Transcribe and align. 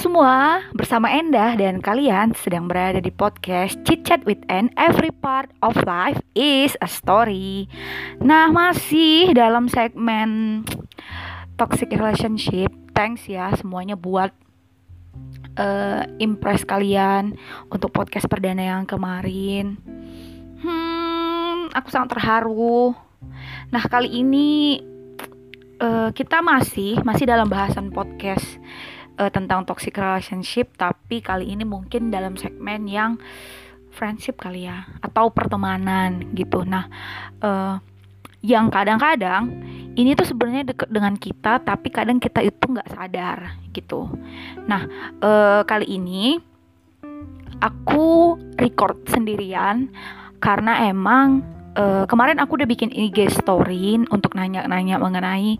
semua, 0.00 0.64
bersama 0.72 1.12
Endah 1.12 1.52
dan 1.60 1.84
kalian 1.84 2.32
sedang 2.32 2.64
berada 2.64 3.04
di 3.04 3.12
podcast 3.12 3.76
Chit 3.84 4.08
Chat 4.08 4.24
with 4.24 4.40
N 4.48 4.72
Every 4.72 5.12
part 5.12 5.52
of 5.60 5.76
life 5.84 6.16
is 6.32 6.72
a 6.80 6.88
story. 6.88 7.68
Nah 8.16 8.48
masih 8.48 9.36
dalam 9.36 9.68
segmen 9.68 10.64
Toxic 11.60 11.92
relationship. 11.92 12.72
Thanks 12.96 13.28
ya 13.28 13.52
semuanya 13.60 13.92
buat 13.92 14.32
uh, 15.60 16.08
impress 16.16 16.64
kalian 16.64 17.36
Untuk 17.68 17.92
podcast 17.92 18.24
perdana 18.24 18.80
yang 18.80 18.88
kemarin. 18.88 19.76
Hmm, 20.64 21.68
aku 21.76 21.92
sangat 21.92 22.16
terharu. 22.16 22.96
Nah 23.68 23.84
kali 23.84 24.24
ini 24.24 24.80
uh, 25.76 26.08
kita 26.16 26.40
masih 26.40 27.04
masih 27.04 27.28
dalam 27.28 27.52
bahasan 27.52 27.92
podcast 27.92 28.56
uh, 29.20 29.28
tentang 29.28 29.68
toxic 29.68 30.00
relationship 30.00 30.72
tapi 30.80 31.20
kali 31.20 31.52
ini 31.52 31.68
mungkin 31.68 32.08
dalam 32.08 32.40
segmen 32.40 32.88
yang 32.88 33.20
friendship 33.92 34.40
kali 34.40 34.64
ya 34.64 34.88
atau 35.04 35.28
pertemanan 35.28 36.32
gitu. 36.32 36.64
Nah 36.64 36.88
uh, 37.44 37.76
yang 38.40 38.72
kadang-kadang 38.72 39.52
ini 40.00 40.16
tuh 40.16 40.24
sebenarnya 40.24 40.72
deket 40.72 40.88
dengan 40.88 41.12
kita 41.20 41.60
tapi 41.60 41.92
kadang 41.92 42.16
kita 42.16 42.40
itu 42.40 42.64
nggak 42.64 42.88
sadar 42.96 43.60
gitu. 43.76 44.08
Nah 44.64 44.88
uh, 45.20 45.60
kali 45.68 46.00
ini 46.00 46.40
aku 47.60 48.40
record 48.56 49.04
sendirian 49.04 49.92
karena 50.40 50.88
emang 50.88 51.44
uh, 51.76 52.04
kemarin 52.06 52.38
aku 52.42 52.58
udah 52.58 52.68
bikin 52.68 52.90
IG 52.90 53.30
story 53.30 54.00
untuk 54.10 54.34
nanya-nanya 54.34 54.98
mengenai 54.98 55.58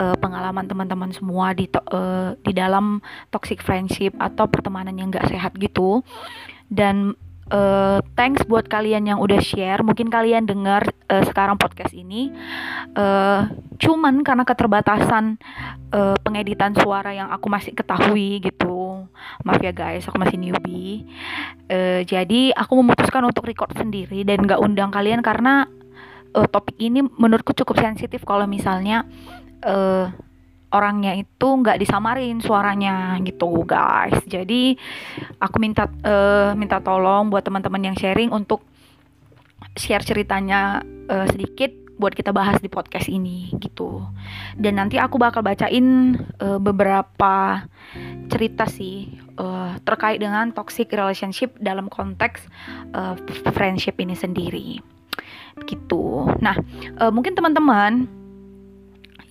uh, 0.00 0.16
pengalaman 0.16 0.68
teman-teman 0.68 1.10
semua 1.12 1.52
di 1.52 1.68
uh, 1.68 2.36
di 2.40 2.52
dalam 2.54 3.00
toxic 3.32 3.60
friendship 3.60 4.14
atau 4.16 4.48
pertemanan 4.48 4.96
yang 4.96 5.12
gak 5.12 5.28
sehat 5.28 5.56
gitu. 5.58 6.00
Dan 6.72 7.16
uh, 7.52 7.98
thanks 8.16 8.42
buat 8.48 8.66
kalian 8.66 9.06
yang 9.06 9.18
udah 9.20 9.38
share. 9.38 9.84
Mungkin 9.84 10.08
kalian 10.08 10.48
dengar 10.48 10.88
uh, 11.12 11.22
sekarang 11.28 11.60
podcast 11.60 11.92
ini. 11.92 12.32
Uh, 12.96 13.46
cuman 13.76 14.24
karena 14.24 14.42
keterbatasan 14.48 15.36
uh, 15.92 16.16
pengeditan 16.24 16.72
suara 16.72 17.12
yang 17.12 17.28
aku 17.28 17.52
masih 17.52 17.76
ketahui 17.76 18.40
gitu. 18.40 19.04
Maaf 19.44 19.60
ya 19.60 19.70
guys 19.70 20.08
aku 20.08 20.16
masih 20.16 20.40
newbie. 20.40 21.04
Uh, 21.68 22.02
jadi 22.08 22.56
aku 22.56 22.72
memutuskan 22.80 23.22
untuk 23.28 23.44
record 23.46 23.70
sendiri 23.76 24.24
dan 24.24 24.42
gak 24.48 24.58
undang 24.58 24.88
kalian 24.88 25.20
karena 25.20 25.68
uh, 26.34 26.48
topik 26.48 26.80
ini 26.80 27.04
menurutku 27.04 27.52
cukup 27.52 27.78
sensitif 27.78 28.24
kalau 28.24 28.48
misalnya 28.48 29.04
uh, 29.62 30.08
orangnya 30.72 31.12
itu 31.14 31.48
nggak 31.48 31.78
disamarin 31.78 32.40
suaranya 32.40 33.20
gitu 33.22 33.62
guys. 33.68 34.16
Jadi 34.24 34.74
aku 35.38 35.56
minta 35.60 35.86
uh, 35.86 36.56
minta 36.56 36.80
tolong 36.80 37.28
buat 37.28 37.44
teman-teman 37.44 37.92
yang 37.92 37.96
sharing 37.96 38.32
untuk 38.32 38.64
share 39.76 40.04
ceritanya 40.04 40.80
uh, 41.08 41.28
sedikit 41.28 41.82
buat 42.00 42.16
kita 42.16 42.34
bahas 42.34 42.58
di 42.58 42.66
podcast 42.66 43.06
ini 43.06 43.52
gitu. 43.62 44.02
Dan 44.58 44.80
nanti 44.80 44.98
aku 44.98 45.20
bakal 45.20 45.44
bacain 45.44 46.18
uh, 46.42 46.58
beberapa 46.58 47.62
cerita 48.32 48.66
sih 48.66 49.06
uh, 49.38 49.76
terkait 49.86 50.18
dengan 50.18 50.50
toxic 50.50 50.90
relationship 50.90 51.54
dalam 51.62 51.86
konteks 51.92 52.42
uh, 52.96 53.14
friendship 53.54 54.00
ini 54.02 54.16
sendiri. 54.18 54.82
Gitu. 55.68 56.04
Nah 56.42 56.56
uh, 56.98 57.12
mungkin 57.12 57.36
teman-teman 57.36 58.08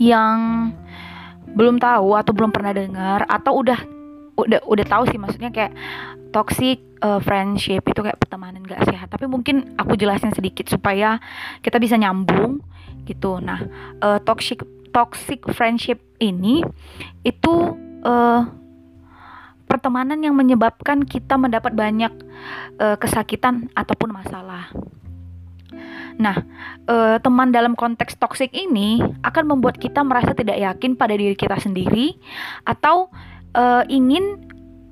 yang 0.02 0.72
belum 1.52 1.82
tahu 1.82 2.16
atau 2.16 2.32
belum 2.32 2.52
pernah 2.54 2.72
dengar 2.72 3.26
atau 3.28 3.60
udah 3.60 3.80
udah 4.40 4.60
udah 4.66 4.86
tahu 4.88 5.04
sih 5.12 5.20
maksudnya 5.20 5.52
kayak 5.52 5.76
toxic 6.32 6.80
uh, 7.04 7.20
friendship 7.20 7.84
itu 7.84 8.00
kayak 8.00 8.18
pertemanan 8.18 8.64
gak 8.64 8.88
sehat. 8.88 9.12
Tapi 9.12 9.28
mungkin 9.28 9.76
aku 9.76 10.00
jelasin 10.00 10.32
sedikit 10.32 10.72
supaya 10.72 11.20
kita 11.60 11.78
bisa 11.78 12.00
nyambung 12.00 12.64
gitu. 13.04 13.38
Nah 13.44 13.60
uh, 14.00 14.20
toxic 14.24 14.64
toxic 14.96 15.44
friendship 15.52 16.00
ini 16.20 16.64
itu 17.24 17.54
uh, 18.04 18.48
pertemanan 19.68 20.20
yang 20.20 20.36
menyebabkan 20.36 21.08
kita 21.08 21.40
mendapat 21.40 21.72
banyak 21.72 22.12
uh, 22.80 23.00
kesakitan 23.00 23.72
ataupun 23.72 24.12
masalah 24.12 24.68
Nah, 26.22 26.38
e, 26.86 27.18
teman 27.26 27.50
dalam 27.50 27.74
konteks 27.74 28.22
toksik 28.22 28.54
ini 28.54 29.02
akan 29.26 29.58
membuat 29.58 29.82
kita 29.82 30.06
merasa 30.06 30.38
tidak 30.38 30.62
yakin 30.62 30.94
pada 30.94 31.18
diri 31.18 31.34
kita 31.34 31.58
sendiri 31.58 32.14
atau 32.62 33.10
e, 33.58 33.64
ingin 33.90 34.46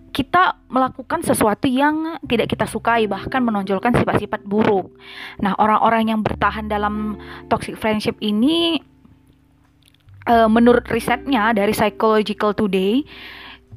kita 0.10 0.58
melakukan 0.74 1.22
sesuatu 1.22 1.70
yang 1.70 2.18
tidak 2.26 2.50
kita 2.50 2.66
sukai 2.66 3.06
bahkan 3.06 3.46
menonjolkan 3.46 3.94
sifat-sifat 3.94 4.42
buruk. 4.42 4.90
Nah, 5.38 5.54
orang-orang 5.62 6.10
yang 6.10 6.26
bertahan 6.26 6.66
dalam 6.66 7.22
toxic 7.46 7.78
friendship 7.78 8.18
ini 8.18 8.82
e, 10.26 10.36
menurut 10.50 10.90
risetnya 10.90 11.54
dari 11.54 11.78
Psychological 11.78 12.58
Today, 12.58 13.06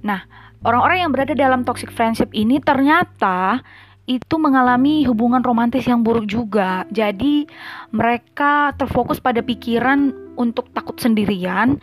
nah, 0.00 0.24
orang-orang 0.64 1.04
yang 1.04 1.10
berada 1.12 1.36
dalam 1.36 1.68
toxic 1.68 1.92
friendship 1.92 2.32
ini 2.32 2.64
ternyata 2.64 3.60
itu 4.06 4.34
mengalami 4.34 5.06
hubungan 5.06 5.40
romantis 5.40 5.86
yang 5.86 6.02
buruk 6.02 6.26
juga. 6.26 6.82
Jadi 6.90 7.46
mereka 7.94 8.74
terfokus 8.74 9.22
pada 9.22 9.40
pikiran 9.40 10.10
untuk 10.34 10.70
takut 10.74 10.98
sendirian, 10.98 11.78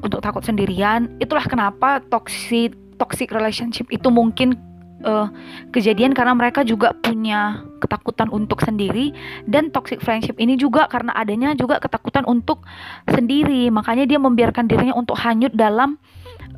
untuk 0.00 0.24
takut 0.24 0.40
sendirian. 0.42 1.12
Itulah 1.20 1.44
kenapa 1.44 2.00
toxic 2.08 2.72
toxic 2.96 3.34
relationship 3.34 3.90
itu 3.92 4.08
mungkin 4.08 4.56
uh, 5.04 5.28
kejadian 5.74 6.14
karena 6.14 6.32
mereka 6.32 6.62
juga 6.62 6.94
punya 6.94 7.60
ketakutan 7.82 8.30
untuk 8.30 8.62
sendiri 8.62 9.10
dan 9.50 9.68
toxic 9.74 9.98
friendship 9.98 10.38
ini 10.38 10.54
juga 10.54 10.86
karena 10.86 11.12
adanya 11.12 11.52
juga 11.58 11.82
ketakutan 11.82 12.24
untuk 12.24 12.64
sendiri. 13.10 13.68
Makanya 13.68 14.08
dia 14.08 14.16
membiarkan 14.22 14.70
dirinya 14.70 14.94
untuk 14.96 15.18
hanyut 15.20 15.52
dalam 15.52 15.98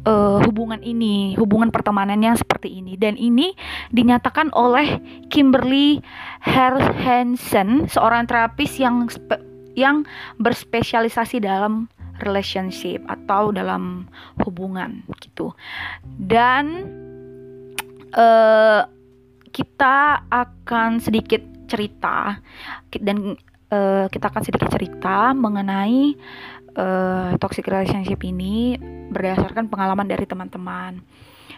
uh, 0.05 0.39
hubungan 0.45 0.81
ini, 0.85 1.35
hubungan 1.37 1.73
pertemanannya 1.73 2.37
seperti 2.39 2.81
ini. 2.81 2.95
Dan 2.97 3.17
ini 3.19 3.53
dinyatakan 3.91 4.53
oleh 4.55 5.01
Kimberly 5.29 6.01
Hansen, 6.45 7.89
seorang 7.89 8.29
terapis 8.29 8.79
yang 8.79 9.09
yang 9.75 10.07
berspesialisasi 10.39 11.43
dalam 11.43 11.91
relationship 12.23 13.03
atau 13.11 13.51
dalam 13.51 14.07
hubungan 14.47 15.03
gitu. 15.19 15.51
Dan 16.05 16.87
uh, 18.15 18.87
kita 19.51 20.27
akan 20.31 21.03
sedikit 21.03 21.43
cerita 21.67 22.39
dan 22.95 23.35
uh, 23.71 24.07
kita 24.11 24.31
akan 24.31 24.43
sedikit 24.47 24.71
cerita 24.71 25.35
mengenai 25.35 26.15
uh, 26.77 27.35
toxic 27.39 27.67
relationship 27.67 28.21
ini 28.23 28.79
berdasarkan 29.11 29.71
pengalaman 29.71 30.07
dari 30.07 30.27
teman-teman. 30.27 31.03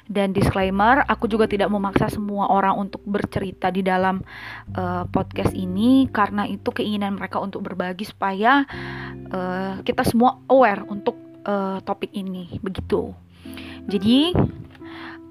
Dan 0.07 0.31
disclaimer, 0.31 1.03
aku 1.11 1.27
juga 1.27 1.51
tidak 1.51 1.67
memaksa 1.67 2.07
semua 2.07 2.47
orang 2.47 2.79
untuk 2.79 3.03
bercerita 3.03 3.75
di 3.75 3.83
dalam 3.83 4.23
uh, 4.79 5.03
podcast 5.11 5.51
ini 5.51 6.07
karena 6.15 6.47
itu 6.47 6.71
keinginan 6.71 7.19
mereka 7.19 7.43
untuk 7.43 7.67
berbagi 7.67 8.07
supaya 8.07 8.63
uh, 9.35 9.83
kita 9.83 10.07
semua 10.07 10.39
aware 10.47 10.87
untuk 10.87 11.19
uh, 11.43 11.83
topik 11.83 12.15
ini, 12.15 12.55
begitu. 12.63 13.11
Jadi 13.91 14.31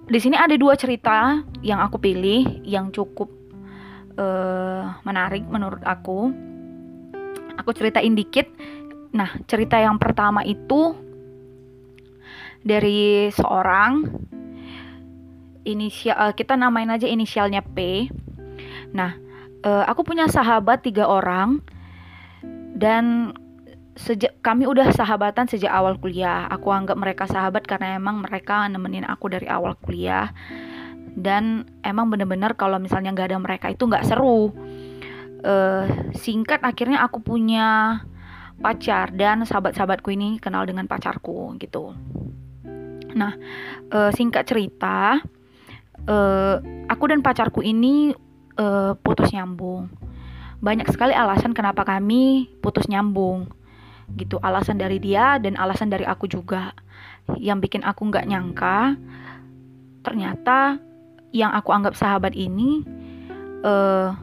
di 0.06 0.20
sini 0.20 0.36
ada 0.36 0.60
dua 0.60 0.76
cerita 0.76 1.40
yang 1.64 1.80
aku 1.80 1.96
pilih 1.96 2.62
yang 2.68 2.92
cukup 2.92 3.32
uh, 4.20 5.00
menarik 5.08 5.48
menurut 5.48 5.84
aku. 5.88 6.36
Aku 7.56 7.72
ceritain 7.72 8.12
dikit. 8.12 8.52
Nah, 9.16 9.32
cerita 9.48 9.80
yang 9.80 9.96
pertama 9.96 10.44
itu 10.44 10.92
dari 12.60 13.32
seorang 13.32 14.04
inisial 15.64 16.16
uh, 16.20 16.34
kita 16.36 16.60
namain 16.60 16.92
aja 16.92 17.08
inisialnya 17.08 17.64
P. 17.64 18.12
Nah, 18.92 19.16
uh, 19.64 19.84
aku 19.88 20.04
punya 20.04 20.28
sahabat 20.28 20.84
tiga 20.84 21.08
orang 21.08 21.64
dan 22.76 23.32
sejak 23.96 24.36
kami 24.44 24.68
udah 24.68 24.92
sahabatan 24.92 25.48
sejak 25.48 25.72
awal 25.72 25.96
kuliah. 25.96 26.52
Aku 26.52 26.68
anggap 26.76 27.00
mereka 27.00 27.24
sahabat 27.24 27.64
karena 27.64 27.96
emang 27.96 28.20
mereka 28.20 28.68
nemenin 28.68 29.08
aku 29.08 29.32
dari 29.32 29.48
awal 29.48 29.80
kuliah. 29.80 30.36
Dan 31.16 31.64
emang 31.80 32.12
bener-bener 32.12 32.60
kalau 32.60 32.76
misalnya 32.76 33.16
nggak 33.16 33.32
ada 33.32 33.40
mereka 33.40 33.72
itu 33.72 33.88
nggak 33.88 34.04
seru. 34.04 34.52
Uh, 35.46 35.88
singkat 36.18 36.60
akhirnya 36.66 37.06
aku 37.06 37.24
punya 37.24 38.02
pacar 38.60 39.12
dan 39.14 39.44
sahabat-sahabatku 39.44 40.10
ini 40.16 40.40
kenal 40.40 40.64
dengan 40.64 40.88
pacarku 40.88 41.56
gitu. 41.60 41.92
Nah, 43.16 43.32
uh, 43.96 44.12
singkat 44.12 44.44
cerita, 44.44 45.24
uh, 46.08 46.56
aku 46.92 47.04
dan 47.08 47.24
pacarku 47.24 47.64
ini 47.64 48.12
uh, 48.60 48.92
putus 49.00 49.32
nyambung. 49.32 49.88
Banyak 50.60 50.88
sekali 50.92 51.16
alasan 51.16 51.56
kenapa 51.56 51.88
kami 51.88 52.52
putus 52.60 52.92
nyambung, 52.92 53.48
gitu. 54.20 54.40
Alasan 54.44 54.80
dari 54.80 55.00
dia 55.00 55.40
dan 55.40 55.56
alasan 55.56 55.92
dari 55.92 56.04
aku 56.04 56.28
juga. 56.28 56.76
Yang 57.40 57.70
bikin 57.70 57.82
aku 57.88 58.06
nggak 58.12 58.28
nyangka, 58.28 59.00
ternyata 60.04 60.78
yang 61.36 61.52
aku 61.52 61.72
anggap 61.72 61.96
sahabat 61.98 62.32
ini 62.36 62.84
uh, 63.64 64.16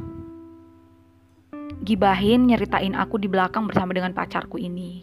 gibahin 1.82 2.46
nyeritain 2.46 2.94
aku 2.94 3.18
di 3.18 3.26
belakang 3.26 3.66
bersama 3.66 3.90
dengan 3.90 4.14
pacarku 4.14 4.56
ini. 4.56 5.02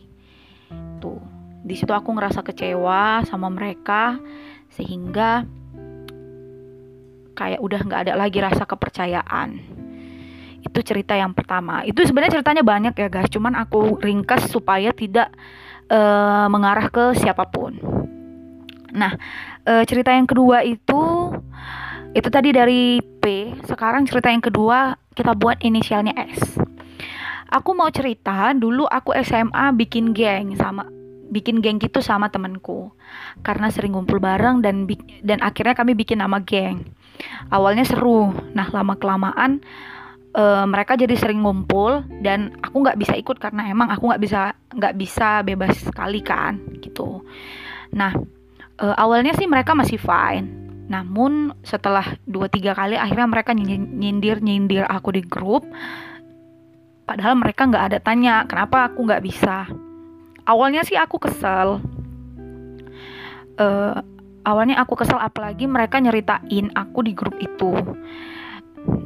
Tuh 1.03 1.19
di 1.59 1.75
situ 1.75 1.91
aku 1.91 2.15
ngerasa 2.15 2.39
kecewa 2.39 3.27
sama 3.27 3.51
mereka 3.51 4.15
sehingga 4.71 5.43
kayak 7.35 7.59
udah 7.59 7.79
nggak 7.83 8.01
ada 8.07 8.13
lagi 8.15 8.39
rasa 8.39 8.63
kepercayaan. 8.63 9.59
Itu 10.59 10.79
cerita 10.83 11.15
yang 11.15 11.35
pertama. 11.35 11.83
Itu 11.83 12.03
sebenarnya 12.03 12.39
ceritanya 12.39 12.63
banyak 12.63 12.95
ya 12.95 13.07
guys 13.11 13.31
cuman 13.31 13.55
aku 13.59 13.99
ringkas 13.99 14.47
supaya 14.47 14.91
tidak 14.95 15.31
uh, 15.91 16.47
mengarah 16.47 16.87
ke 16.87 17.15
siapa 17.19 17.47
pun. 17.47 17.75
Nah 18.95 19.15
uh, 19.67 19.83
cerita 19.83 20.15
yang 20.15 20.27
kedua 20.27 20.63
itu 20.63 21.31
itu 22.15 22.27
tadi 22.31 22.49
dari 22.55 22.99
P. 22.99 23.55
Sekarang 23.67 24.07
cerita 24.07 24.31
yang 24.31 24.43
kedua 24.43 24.95
kita 25.15 25.35
buat 25.35 25.59
inisialnya 25.63 26.15
S 26.15 26.58
aku 27.49 27.73
mau 27.73 27.89
cerita 27.89 28.53
dulu 28.53 28.85
aku 28.85 29.17
SMA 29.25 29.73
bikin 29.73 30.13
geng 30.13 30.53
sama 30.53 30.85
bikin 31.29 31.61
geng 31.61 31.77
gitu 31.77 32.01
sama 32.01 32.29
temenku 32.33 32.89
karena 33.45 33.69
sering 33.69 33.93
ngumpul 33.93 34.17
bareng 34.17 34.65
dan 34.65 34.89
dan 35.21 35.39
akhirnya 35.45 35.77
kami 35.77 35.93
bikin 35.93 36.21
nama 36.21 36.41
geng. 36.41 36.89
Awalnya 37.53 37.85
seru 37.85 38.33
nah 38.53 38.65
lama 38.73 38.97
kelamaan 38.97 39.61
uh, 40.33 40.65
mereka 40.65 40.97
jadi 40.97 41.13
sering 41.13 41.45
ngumpul 41.45 42.01
dan 42.25 42.57
aku 42.61 42.81
nggak 42.81 42.97
bisa 42.97 43.13
ikut 43.17 43.37
karena 43.37 43.69
emang 43.69 43.93
aku 43.93 44.09
nggak 44.09 44.21
bisa 44.21 44.41
nggak 44.73 44.95
bisa 44.97 45.45
bebas 45.45 45.73
sekali 45.85 46.21
kan 46.25 46.57
gitu. 46.81 47.21
Nah 47.93 48.13
uh, 48.81 48.95
awalnya 48.97 49.33
sih 49.37 49.45
mereka 49.45 49.77
masih 49.77 50.01
fine. 50.01 50.49
Namun 50.89 51.53
setelah 51.61 52.17
dua 52.25 52.49
tiga 52.49 52.73
kali 52.73 52.97
akhirnya 52.97 53.29
mereka 53.29 53.53
nyindir 53.53 54.41
nyindir 54.41 54.89
aku 54.89 55.13
di 55.13 55.21
grup 55.21 55.61
padahal 57.09 57.41
mereka 57.41 57.65
nggak 57.65 57.85
ada 57.89 57.97
tanya 57.97 58.45
kenapa 58.45 58.85
aku 58.85 59.01
nggak 59.09 59.25
bisa? 59.25 59.65
Awalnya 60.45 60.85
sih 60.85 60.93
aku 60.93 61.17
kesel. 61.17 61.81
Uh, 63.57 63.97
awalnya 64.45 64.77
aku 64.77 64.93
kesel 64.93 65.17
apalagi 65.17 65.65
mereka 65.65 65.97
nyeritain 65.97 66.69
aku 66.77 67.01
di 67.01 67.17
grup 67.17 67.33
itu. 67.41 67.73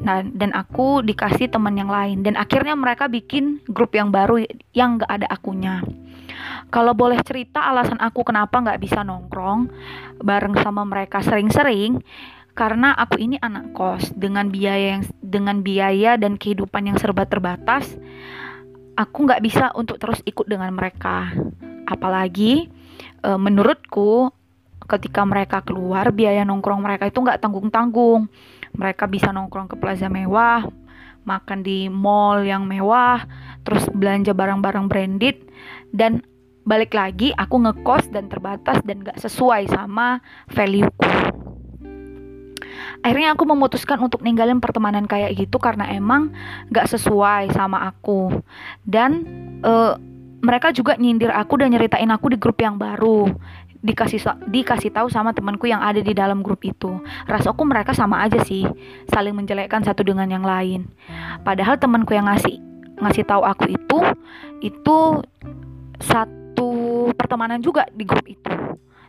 Nah 0.04 0.20
dan 0.36 0.52
aku 0.52 1.00
dikasih 1.00 1.48
teman 1.48 1.80
yang 1.80 1.88
lain. 1.88 2.28
Dan 2.28 2.36
akhirnya 2.36 2.76
mereka 2.76 3.08
bikin 3.08 3.64
grup 3.72 3.96
yang 3.96 4.12
baru 4.12 4.44
yang 4.76 5.00
gak 5.00 5.24
ada 5.24 5.28
akunya. 5.32 5.80
Kalau 6.76 6.92
boleh 6.92 7.24
cerita 7.24 7.64
alasan 7.64 8.04
aku 8.04 8.28
kenapa 8.28 8.60
nggak 8.60 8.82
bisa 8.84 9.06
nongkrong 9.06 9.72
bareng 10.20 10.60
sama 10.60 10.84
mereka 10.84 11.22
sering-sering 11.22 12.04
karena 12.54 12.94
aku 12.94 13.18
ini 13.18 13.42
anak 13.42 13.74
kos 13.74 14.14
dengan 14.14 14.54
biaya 14.54 14.98
yang 14.98 15.04
dengan 15.22 15.66
biaya 15.66 16.18
dan 16.22 16.38
kehidupan 16.38 16.86
yang 16.86 16.98
serba 17.02 17.26
terbatas 17.26 17.98
aku 18.94 19.26
nggak 19.26 19.42
bisa 19.42 19.74
untuk 19.74 19.98
terus 19.98 20.22
ikut 20.26 20.46
dengan 20.46 20.74
mereka. 20.74 21.34
Apalagi 21.90 22.70
e, 23.22 23.30
menurutku 23.36 24.30
ketika 24.86 25.24
mereka 25.24 25.64
keluar 25.64 26.14
biaya 26.14 26.46
nongkrong 26.46 26.82
mereka 26.84 27.10
itu 27.10 27.20
nggak 27.20 27.42
tanggung-tanggung. 27.42 28.30
Mereka 28.74 29.06
bisa 29.10 29.30
nongkrong 29.30 29.70
ke 29.70 29.76
plaza 29.78 30.10
mewah, 30.10 30.66
makan 31.26 31.62
di 31.62 31.90
mall 31.90 32.42
yang 32.42 32.66
mewah, 32.66 33.22
terus 33.62 33.86
belanja 33.94 34.34
barang-barang 34.34 34.90
branded 34.90 35.38
dan 35.94 36.26
balik 36.64 36.96
lagi 36.96 37.36
aku 37.36 37.60
ngekos 37.60 38.08
dan 38.10 38.32
terbatas 38.32 38.80
dan 38.88 39.04
gak 39.04 39.20
sesuai 39.20 39.68
sama 39.68 40.24
valueku 40.48 41.32
akhirnya 43.01 43.35
aku 43.35 43.44
memutuskan 43.47 44.00
untuk 44.00 44.21
ninggalin 44.24 44.63
pertemanan 44.63 45.06
kayak 45.09 45.35
gitu 45.35 45.59
karena 45.59 45.89
emang 45.91 46.31
gak 46.69 46.89
sesuai 46.89 47.51
sama 47.53 47.88
aku. 47.89 48.31
Dan 48.83 49.27
uh, 49.63 49.95
mereka 50.44 50.75
juga 50.75 51.00
nyindir 51.00 51.31
aku 51.31 51.63
dan 51.63 51.71
nyeritain 51.71 52.12
aku 52.12 52.35
di 52.35 52.38
grup 52.38 52.59
yang 52.59 52.75
baru. 52.75 53.31
Dikasih 53.83 54.47
dikasih 54.47 54.95
tahu 54.95 55.12
sama 55.12 55.35
temanku 55.35 55.68
yang 55.68 55.83
ada 55.83 56.00
di 56.00 56.15
dalam 56.15 56.39
grup 56.39 56.63
itu. 56.63 57.00
Rasaku 57.27 57.68
mereka 57.68 57.91
sama 57.91 58.24
aja 58.24 58.39
sih 58.44 58.63
saling 59.12 59.35
menjelekkan 59.35 59.83
satu 59.83 60.07
dengan 60.07 60.27
yang 60.31 60.44
lain. 60.44 60.88
Padahal 61.44 61.75
temanku 61.75 62.15
yang 62.15 62.31
ngasih 62.31 62.63
ngasih 63.03 63.27
tahu 63.27 63.44
aku 63.44 63.65
itu 63.74 64.00
itu 64.63 64.97
satu 66.00 66.71
pertemanan 67.19 67.59
juga 67.59 67.83
di 67.91 68.07
grup 68.07 68.24
itu 68.24 68.53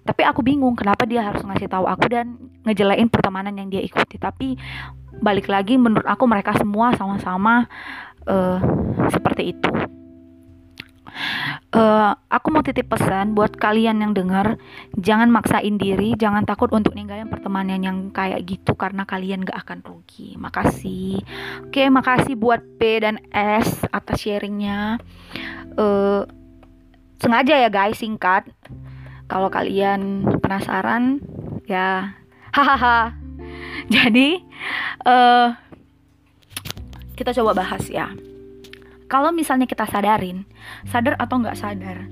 tapi 0.04 0.22
aku 0.22 0.44
bingung 0.44 0.76
kenapa 0.76 1.08
dia 1.08 1.24
harus 1.24 1.40
ngasih 1.40 1.68
tahu 1.68 1.88
aku 1.88 2.12
dan 2.12 2.36
ngejelain 2.68 3.08
pertemanan 3.08 3.56
yang 3.56 3.72
dia 3.72 3.80
ikuti. 3.80 4.20
Tapi 4.20 4.56
balik 5.24 5.48
lagi 5.48 5.80
menurut 5.80 6.04
aku 6.04 6.28
mereka 6.28 6.52
semua 6.56 6.92
sama-sama 6.94 7.64
uh, 8.28 8.60
seperti 9.08 9.56
itu. 9.56 9.72
Uh, 11.74 12.10
aku 12.26 12.50
mau 12.50 12.62
titip 12.62 12.90
pesan 12.90 13.38
buat 13.38 13.54
kalian 13.54 14.02
yang 14.02 14.12
dengar 14.14 14.58
jangan 14.98 15.30
maksain 15.30 15.78
diri 15.78 16.18
jangan 16.18 16.42
takut 16.42 16.70
untuk 16.74 16.94
ninggalin 16.98 17.30
pertemanan 17.30 17.82
yang 17.82 18.10
kayak 18.10 18.42
gitu 18.46 18.74
karena 18.74 19.06
kalian 19.06 19.42
gak 19.46 19.62
akan 19.62 19.82
rugi. 19.82 20.34
Makasih. 20.36 21.22
Oke 21.70 21.86
makasih 21.88 22.34
buat 22.34 22.62
P 22.78 23.02
dan 23.02 23.22
S 23.30 23.86
atas 23.94 24.26
sharingnya. 24.26 24.98
Uh, 25.78 26.26
sengaja 27.22 27.56
ya 27.56 27.70
guys 27.70 27.98
singkat 27.98 28.44
kalau 29.34 29.50
kalian 29.50 30.22
penasaran, 30.38 31.19
ya 31.66 32.14
hahaha. 32.54 33.19
Jadi 33.94 34.38
uh, 35.02 35.50
kita 37.19 37.34
coba 37.42 37.66
bahas 37.66 37.82
ya. 37.90 38.14
Kalau 39.10 39.34
misalnya 39.34 39.66
kita 39.66 39.90
sadarin, 39.90 40.46
sadar 40.86 41.19
atau 41.19 41.42
nggak 41.42 41.58
sadar, 41.58 42.06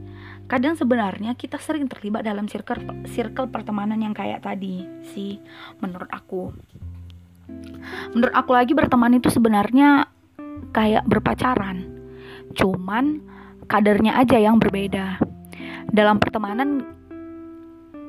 kadang 0.51 0.75
sebenarnya 0.75 1.39
kita 1.39 1.63
sering 1.63 1.87
terlibat 1.87 2.27
dalam 2.27 2.51
circle 2.51 3.07
circle 3.07 3.47
pertemanan 3.55 4.03
yang 4.03 4.19
kayak 4.19 4.43
tadi 4.43 4.83
sih 5.15 5.39
menurut 5.79 6.11
aku. 6.11 6.51
Menurut 8.19 8.35
aku 8.35 8.51
lagi 8.51 8.75
berteman 8.75 9.23
itu 9.23 9.31
sebenarnya 9.31 10.11
kayak 10.75 11.07
berpacaran. 11.07 11.87
Cuman 12.59 13.23
kadarnya 13.71 14.19
aja 14.19 14.43
yang 14.43 14.59
berbeda. 14.59 15.23
Dalam 15.87 16.19
pertemanan 16.19 17.02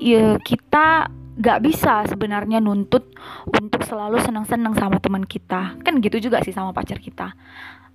ya 0.03 0.35
kita 0.43 1.07
gak 1.33 1.59
bisa 1.65 2.05
sebenarnya 2.05 2.59
nuntut 2.61 3.09
untuk 3.47 3.81
selalu 3.87 4.19
senang-senang 4.21 4.75
sama 4.75 4.99
teman 4.99 5.23
kita. 5.23 5.79
Kan 5.81 6.03
gitu 6.03 6.19
juga 6.19 6.43
sih 6.43 6.53
sama 6.53 6.75
pacar 6.75 6.99
kita. 6.99 7.33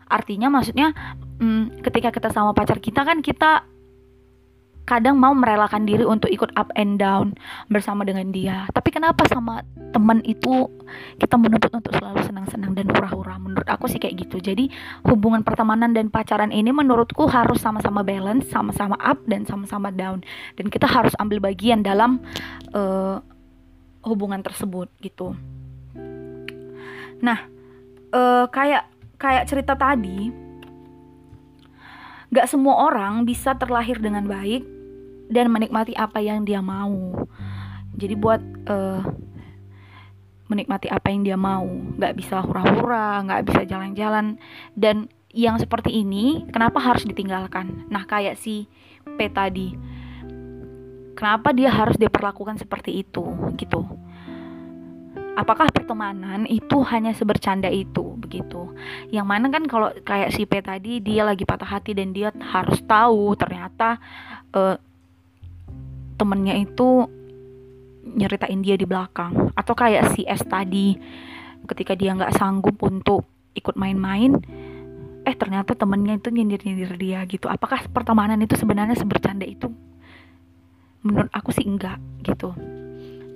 Artinya 0.08 0.48
maksudnya 0.48 0.96
hmm, 1.38 1.84
ketika 1.84 2.08
kita 2.08 2.32
sama 2.32 2.56
pacar 2.56 2.80
kita 2.80 3.04
kan 3.04 3.20
kita 3.20 3.68
kadang 4.88 5.21
mau 5.21 5.37
merelakan 5.37 5.85
diri 5.85 6.00
untuk 6.00 6.33
ikut 6.33 6.49
up 6.57 6.73
and 6.73 6.97
down 6.97 7.37
bersama 7.68 8.09
dengan 8.09 8.33
dia. 8.33 8.64
Tapi 8.73 8.88
kenapa 8.88 9.28
sama 9.28 9.61
teman 9.92 10.25
itu 10.25 10.64
kita 11.21 11.37
menuntut 11.37 11.68
untuk 11.76 11.92
selalu 11.92 12.25
senang-senang 12.25 12.73
dan 12.73 12.88
hura-hura? 12.88 13.37
Menurut 13.37 13.68
aku 13.68 13.85
sih 13.85 14.00
kayak 14.00 14.25
gitu. 14.25 14.40
Jadi 14.40 14.73
hubungan 15.04 15.45
pertemanan 15.45 15.92
dan 15.92 16.09
pacaran 16.09 16.49
ini 16.49 16.73
menurutku 16.73 17.28
harus 17.28 17.61
sama-sama 17.61 18.00
balance, 18.00 18.49
sama-sama 18.49 18.97
up 18.97 19.21
dan 19.28 19.45
sama-sama 19.45 19.92
down. 19.92 20.25
Dan 20.57 20.73
kita 20.73 20.88
harus 20.88 21.12
ambil 21.21 21.45
bagian 21.45 21.85
dalam 21.85 22.25
uh, 22.73 23.21
hubungan 24.09 24.40
tersebut 24.40 24.88
gitu. 25.04 25.37
Nah, 27.21 27.45
uh, 28.16 28.49
kayak 28.49 28.88
kayak 29.21 29.45
cerita 29.52 29.76
tadi, 29.76 30.33
gak 32.33 32.49
semua 32.49 32.88
orang 32.88 33.28
bisa 33.28 33.52
terlahir 33.52 34.00
dengan 34.00 34.25
baik 34.25 34.77
dan 35.28 35.52
menikmati 35.52 35.92
apa 35.94 36.18
yang 36.18 36.42
dia 36.42 36.64
mau. 36.64 37.25
Jadi 37.94 38.14
buat 38.16 38.40
uh, 38.68 39.04
menikmati 40.49 40.88
apa 40.88 41.12
yang 41.12 41.23
dia 41.23 41.37
mau 41.37 41.68
nggak 41.68 42.16
bisa 42.16 42.40
hura-hura 42.40 43.23
nggak 43.25 43.44
bisa 43.47 43.61
jalan-jalan. 43.68 44.40
Dan 44.73 45.12
yang 45.32 45.61
seperti 45.61 45.92
ini 45.92 46.49
kenapa 46.49 46.80
harus 46.80 47.04
ditinggalkan? 47.04 47.87
Nah 47.92 48.08
kayak 48.08 48.40
si 48.40 48.66
P 49.04 49.28
tadi. 49.28 49.76
Kenapa 51.18 51.50
dia 51.50 51.68
harus 51.75 51.99
diperlakukan 51.99 52.62
seperti 52.62 53.02
itu 53.02 53.26
gitu? 53.58 53.82
Apakah 55.38 55.70
pertemanan 55.70 56.47
itu 56.50 56.82
hanya 56.87 57.14
sebercanda 57.14 57.70
itu 57.70 58.18
begitu? 58.18 58.75
Yang 59.11 59.26
mana 59.26 59.47
kan 59.50 59.66
kalau 59.70 59.90
kayak 60.02 60.35
si 60.35 60.47
P 60.47 60.62
tadi 60.62 60.99
dia 60.99 61.23
lagi 61.23 61.47
patah 61.47 61.78
hati 61.78 61.94
dan 61.94 62.11
dia 62.14 62.30
harus 62.38 62.82
tahu 62.87 63.35
ternyata 63.38 63.99
uh, 64.54 64.78
temennya 66.18 66.58
itu 66.58 67.06
nyeritain 68.04 68.60
dia 68.60 68.75
di 68.75 68.84
belakang. 68.84 69.54
Atau 69.54 69.78
kayak 69.78 70.12
si 70.12 70.26
S 70.26 70.42
tadi 70.44 70.98
ketika 71.70 71.94
dia 71.94 72.12
nggak 72.12 72.34
sanggup 72.34 72.76
untuk 72.82 73.25
ikut 73.54 73.75
main-main 73.75 74.38
eh 75.28 75.37
ternyata 75.37 75.76
temennya 75.76 76.16
itu 76.16 76.32
nyindir-nyindir 76.32 76.92
dia 76.96 77.20
gitu. 77.28 77.52
Apakah 77.52 77.84
pertemanan 77.92 78.40
itu 78.40 78.56
sebenarnya 78.56 78.96
sebercanda 78.96 79.44
itu? 79.44 79.68
Menurut 81.04 81.28
aku 81.37 81.52
sih 81.52 81.68
enggak 81.68 82.00
gitu. 82.25 82.56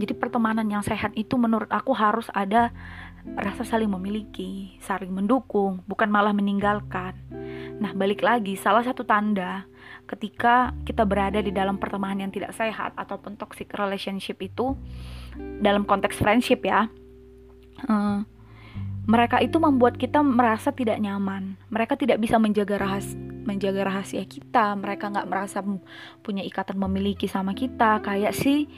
Jadi 0.01 0.13
pertemanan 0.17 0.65
yang 0.73 0.81
sehat 0.81 1.13
itu 1.15 1.37
menurut 1.37 1.69
aku 1.69 1.93
harus 1.93 2.27
ada 2.33 2.73
rasa 3.37 3.63
saling 3.63 3.93
memiliki, 3.93 4.75
saling 4.83 5.13
mendukung, 5.13 5.85
bukan 5.85 6.09
malah 6.09 6.33
meninggalkan. 6.33 7.15
Nah, 7.83 7.91
balik 7.99 8.23
lagi, 8.23 8.55
salah 8.55 8.87
satu 8.87 9.03
tanda 9.03 9.67
ketika 10.07 10.71
kita 10.87 11.03
berada 11.03 11.43
di 11.43 11.51
dalam 11.51 11.83
pertemanan 11.83 12.31
yang 12.31 12.33
tidak 12.33 12.55
sehat 12.55 12.95
ataupun 12.95 13.35
toxic 13.35 13.75
relationship 13.75 14.39
itu 14.39 14.79
dalam 15.59 15.83
konteks 15.83 16.23
friendship 16.23 16.63
ya. 16.63 16.87
Uh, 17.91 18.23
mereka 19.03 19.43
itu 19.43 19.59
membuat 19.59 19.99
kita 19.99 20.23
merasa 20.23 20.71
tidak 20.71 21.03
nyaman. 21.03 21.59
Mereka 21.75 21.99
tidak 21.99 22.23
bisa 22.23 22.39
menjaga 22.39 22.79
rahasia, 22.79 23.19
menjaga 23.43 23.83
rahasia 23.83 24.23
kita. 24.31 24.79
Mereka 24.79 25.11
nggak 25.11 25.27
merasa 25.27 25.59
punya 26.23 26.47
ikatan 26.47 26.79
memiliki 26.79 27.27
sama 27.27 27.51
kita, 27.51 27.99
kayak 27.99 28.31
si 28.31 28.71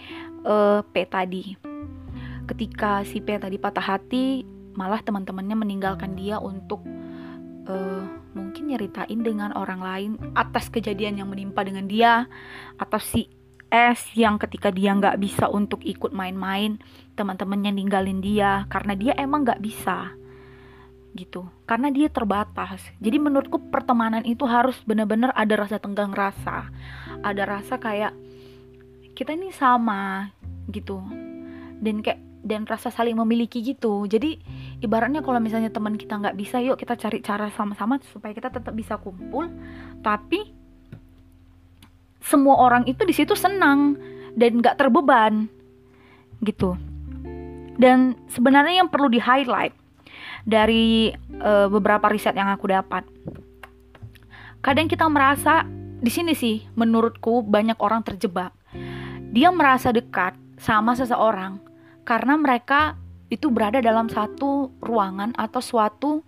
uh, 0.49 0.81
P 0.81 1.05
tadi 1.05 1.75
ketika 2.45 3.01
si 3.09 3.25
P 3.25 3.41
tadi 3.41 3.57
patah 3.57 3.97
hati 3.97 4.45
malah 4.77 5.01
teman-temannya 5.01 5.57
meninggalkan 5.57 6.13
dia 6.13 6.37
untuk 6.37 6.85
uh, 7.65 8.05
mungkin 8.35 8.75
nyeritain 8.75 9.23
dengan 9.23 9.55
orang 9.55 9.81
lain 9.81 10.11
atas 10.35 10.69
kejadian 10.69 11.23
yang 11.23 11.31
menimpa 11.31 11.63
dengan 11.63 11.87
dia 11.87 12.27
atau 12.77 12.99
si 12.99 13.31
S 13.71 14.15
yang 14.15 14.39
ketika 14.39 14.71
dia 14.71 14.95
nggak 14.95 15.19
bisa 15.19 15.51
untuk 15.51 15.83
ikut 15.83 16.15
main-main 16.15 16.79
teman-temannya 17.19 17.75
ninggalin 17.75 18.23
dia 18.23 18.67
karena 18.71 18.95
dia 18.95 19.13
emang 19.19 19.43
nggak 19.43 19.63
bisa 19.63 20.15
gitu. 21.15 21.47
Karena 21.65 21.89
dia 21.95 22.11
terbatas. 22.11 22.83
Jadi 22.99 23.17
menurutku 23.23 23.71
pertemanan 23.71 24.27
itu 24.27 24.45
harus 24.45 24.77
benar-benar 24.83 25.31
ada 25.33 25.55
rasa 25.55 25.79
tenggang 25.79 26.11
rasa. 26.11 26.69
Ada 27.23 27.47
rasa 27.47 27.79
kayak 27.79 28.13
kita 29.15 29.39
ini 29.39 29.55
sama 29.55 30.35
gitu. 30.69 30.99
Dan 31.79 32.03
kayak 32.03 32.21
dan 32.45 32.69
rasa 32.69 32.93
saling 32.93 33.17
memiliki 33.17 33.65
gitu. 33.65 34.05
Jadi 34.05 34.37
ibaratnya 34.85 35.25
kalau 35.25 35.41
misalnya 35.41 35.73
teman 35.73 35.97
kita 35.97 36.21
nggak 36.21 36.37
bisa 36.37 36.61
yuk 36.61 36.77
kita 36.77 36.95
cari 36.95 37.25
cara 37.25 37.49
sama-sama 37.51 37.97
supaya 38.13 38.37
kita 38.37 38.53
tetap 38.53 38.77
bisa 38.77 39.01
kumpul. 39.01 39.49
Tapi 40.05 40.53
semua 42.21 42.61
orang 42.61 42.85
itu 42.85 43.01
di 43.09 43.17
situ 43.17 43.33
senang 43.33 43.97
dan 44.37 44.61
nggak 44.61 44.77
terbeban 44.77 45.49
gitu. 46.45 46.77
Dan 47.75 48.15
sebenarnya 48.31 48.85
yang 48.85 48.93
perlu 48.93 49.09
di 49.11 49.19
highlight 49.19 49.75
dari 50.45 51.11
uh, 51.41 51.67
beberapa 51.73 52.07
riset 52.13 52.37
yang 52.37 52.53
aku 52.53 52.69
dapat 52.69 53.03
kadang 54.65 54.89
kita 54.89 55.05
merasa 55.09 55.65
di 56.01 56.09
sini 56.13 56.33
sih 56.33 56.65
menurutku 56.77 57.45
banyak 57.45 57.77
orang 57.81 58.05
terjebak. 58.05 58.53
Dia 59.35 59.53
merasa 59.53 59.91
dekat 59.91 60.37
sama 60.57 60.97
seseorang 60.97 61.74
karena 62.05 62.37
mereka 62.37 63.01
itu 63.33 63.51
berada 63.51 63.81
dalam 63.81 64.07
satu 64.07 64.71
ruangan 64.79 65.35
atau 65.35 65.59
suatu 65.59 66.23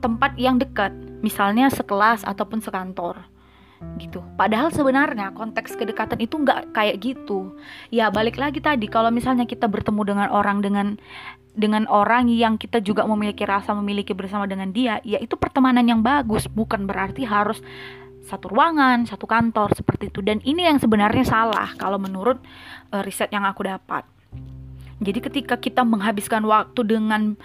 tempat 0.00 0.34
yang 0.40 0.58
dekat, 0.58 0.90
misalnya 1.20 1.70
sekelas 1.70 2.24
ataupun 2.24 2.58
sekantor 2.64 3.28
gitu. 4.02 4.18
Padahal 4.34 4.74
sebenarnya 4.74 5.30
konteks 5.30 5.78
kedekatan 5.78 6.18
itu 6.18 6.34
nggak 6.34 6.74
kayak 6.74 6.98
gitu. 6.98 7.54
Ya 7.94 8.10
balik 8.10 8.34
lagi 8.34 8.58
tadi 8.58 8.90
kalau 8.90 9.14
misalnya 9.14 9.46
kita 9.46 9.70
bertemu 9.70 10.02
dengan 10.02 10.28
orang 10.34 10.58
dengan 10.58 10.98
dengan 11.58 11.86
orang 11.90 12.30
yang 12.30 12.54
kita 12.54 12.78
juga 12.82 13.02
memiliki 13.06 13.42
rasa 13.42 13.74
memiliki 13.74 14.14
bersama 14.14 14.46
dengan 14.46 14.70
dia, 14.70 15.02
ya 15.02 15.18
itu 15.18 15.34
pertemanan 15.34 15.82
yang 15.86 16.02
bagus, 16.02 16.46
bukan 16.46 16.86
berarti 16.86 17.26
harus 17.26 17.58
satu 18.22 18.52
ruangan, 18.52 19.08
satu 19.08 19.26
kantor 19.26 19.74
seperti 19.74 20.10
itu. 20.12 20.22
Dan 20.22 20.38
ini 20.46 20.68
yang 20.68 20.78
sebenarnya 20.78 21.26
salah 21.26 21.74
kalau 21.74 21.98
menurut 21.98 22.38
uh, 22.94 23.02
riset 23.02 23.30
yang 23.34 23.42
aku 23.42 23.66
dapat. 23.66 24.06
Jadi 24.98 25.18
ketika 25.22 25.54
kita 25.58 25.86
menghabiskan 25.86 26.42
waktu 26.42 26.80
dengan 26.82 27.38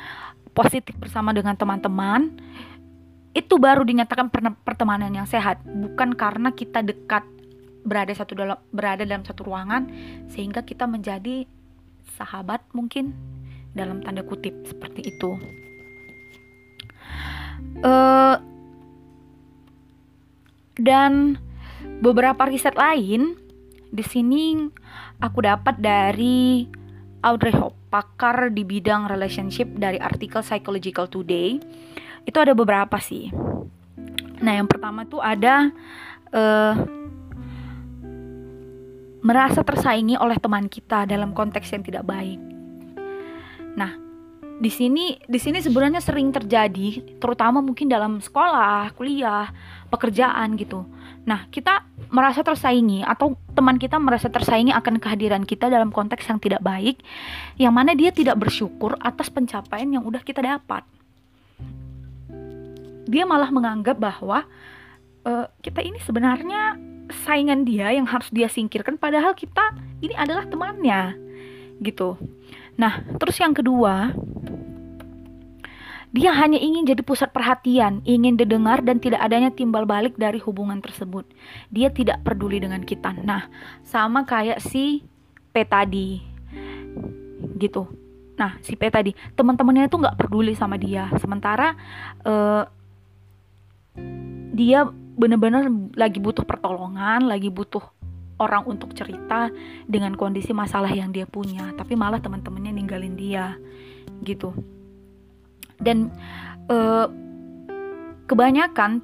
positif 0.57 0.97
bersama 0.97 1.33
dengan 1.33 1.53
teman-teman, 1.53 2.33
itu 3.33 3.57
baru 3.57 3.81
dinyatakan 3.81 4.29
pertemanan 4.61 5.09
yang 5.09 5.25
sehat, 5.25 5.61
bukan 5.65 6.13
karena 6.13 6.53
kita 6.53 6.85
dekat 6.85 7.25
berada 7.83 8.13
satu 8.15 8.33
dalam 8.37 8.57
berada 8.71 9.03
dalam 9.03 9.27
satu 9.27 9.43
ruangan 9.43 9.91
sehingga 10.31 10.63
kita 10.63 10.87
menjadi 10.87 11.43
sahabat 12.15 12.63
mungkin 12.71 13.11
dalam 13.75 13.99
tanda 14.05 14.23
kutip 14.23 14.53
seperti 14.69 15.13
itu. 15.13 15.35
Uh, 17.83 18.37
dan 20.77 21.41
beberapa 21.99 22.47
riset 22.47 22.77
lain 22.77 23.35
di 23.93 24.03
sini 24.05 24.69
aku 25.21 25.45
dapat 25.45 25.77
dari 25.81 26.69
Audrey 27.23 27.55
Hop, 27.55 27.71
pakar 27.87 28.51
di 28.51 28.67
bidang 28.67 29.07
relationship 29.07 29.71
dari 29.79 29.95
artikel 29.95 30.43
Psychological 30.43 31.07
Today. 31.07 31.55
Itu 32.27 32.37
ada 32.43 32.51
beberapa 32.51 32.99
sih. 32.99 33.31
Nah, 34.43 34.53
yang 34.59 34.67
pertama 34.67 35.07
tuh 35.07 35.23
ada 35.23 35.71
uh, 36.35 36.75
merasa 39.23 39.63
tersaingi 39.63 40.19
oleh 40.19 40.35
teman 40.35 40.67
kita 40.67 41.07
dalam 41.07 41.31
konteks 41.31 41.71
yang 41.71 41.83
tidak 41.87 42.03
baik. 42.03 42.43
Nah, 43.79 44.02
di 44.61 44.69
sini 44.69 45.17
di 45.25 45.39
sini 45.41 45.57
sebenarnya 45.61 46.01
sering 46.03 46.29
terjadi, 46.29 47.17
terutama 47.17 47.59
mungkin 47.59 47.89
dalam 47.89 48.21
sekolah, 48.21 48.93
kuliah, 48.93 49.49
pekerjaan 49.89 50.53
gitu. 50.57 50.85
Nah, 51.23 51.47
kita 51.47 51.87
merasa 52.11 52.43
tersaingi 52.43 53.01
atau 53.01 53.33
teman 53.55 53.79
kita 53.79 53.95
merasa 53.97 54.27
tersaingi 54.27 54.75
akan 54.75 54.99
kehadiran 54.99 55.47
kita 55.47 55.71
dalam 55.71 55.89
konteks 55.89 56.27
yang 56.27 56.37
tidak 56.37 56.61
baik, 56.61 56.99
yang 57.55 57.71
mana 57.71 57.95
dia 57.95 58.11
tidak 58.11 58.37
bersyukur 58.37 58.99
atas 58.99 59.31
pencapaian 59.31 59.87
yang 59.87 60.03
udah 60.03 60.19
kita 60.21 60.43
dapat. 60.43 60.83
Dia 63.07 63.23
malah 63.23 63.51
menganggap 63.51 63.99
bahwa 63.99 64.43
uh, 65.27 65.47
kita 65.63 65.83
ini 65.83 65.99
sebenarnya 66.03 66.75
saingan 67.27 67.67
dia 67.67 67.91
yang 67.91 68.07
harus 68.07 68.31
dia 68.31 68.47
singkirkan, 68.47 68.99
padahal 68.99 69.35
kita 69.35 69.75
ini 70.03 70.15
adalah 70.15 70.47
temannya, 70.47 71.15
gitu. 71.83 72.15
Nah, 72.73 73.05
terus 73.21 73.37
yang 73.37 73.53
kedua, 73.53 74.11
dia 76.13 76.29
hanya 76.37 76.61
ingin 76.61 76.85
jadi 76.85 77.01
pusat 77.01 77.33
perhatian, 77.33 78.05
ingin 78.05 78.37
didengar 78.37 78.85
dan 78.85 79.01
tidak 79.01 79.21
adanya 79.21 79.49
timbal 79.49 79.89
balik 79.89 80.13
dari 80.13 80.37
hubungan 80.37 80.77
tersebut. 80.77 81.25
Dia 81.73 81.89
tidak 81.89 82.21
peduli 82.21 82.61
dengan 82.61 82.85
kita. 82.85 83.17
Nah, 83.17 83.49
sama 83.81 84.21
kayak 84.25 84.61
si 84.61 85.01
P 85.49 85.65
tadi. 85.65 86.21
Gitu. 87.57 87.83
Nah, 88.37 88.57
si 88.61 88.77
P 88.77 88.89
tadi, 88.89 89.13
teman-temannya 89.37 89.89
itu 89.89 89.97
nggak 89.97 90.17
peduli 90.21 90.53
sama 90.57 90.77
dia. 90.77 91.09
Sementara 91.17 91.77
uh, 92.25 92.65
dia 94.53 94.85
benar-benar 95.13 95.69
lagi 95.93 96.17
butuh 96.17 96.45
pertolongan, 96.45 97.29
lagi 97.29 97.53
butuh 97.53 97.92
orang 98.41 98.65
untuk 98.65 98.93
cerita 98.97 99.49
dengan 99.85 100.17
kondisi 100.17 100.55
masalah 100.55 100.89
yang 100.89 101.13
dia 101.13 101.27
punya, 101.29 101.73
tapi 101.77 101.93
malah 101.93 102.21
teman-temannya 102.21 102.73
ninggalin 102.73 103.15
dia. 103.17 103.57
Gitu. 104.25 104.53
Dan 105.77 106.09
uh, 106.71 107.07
kebanyakan 108.25 109.03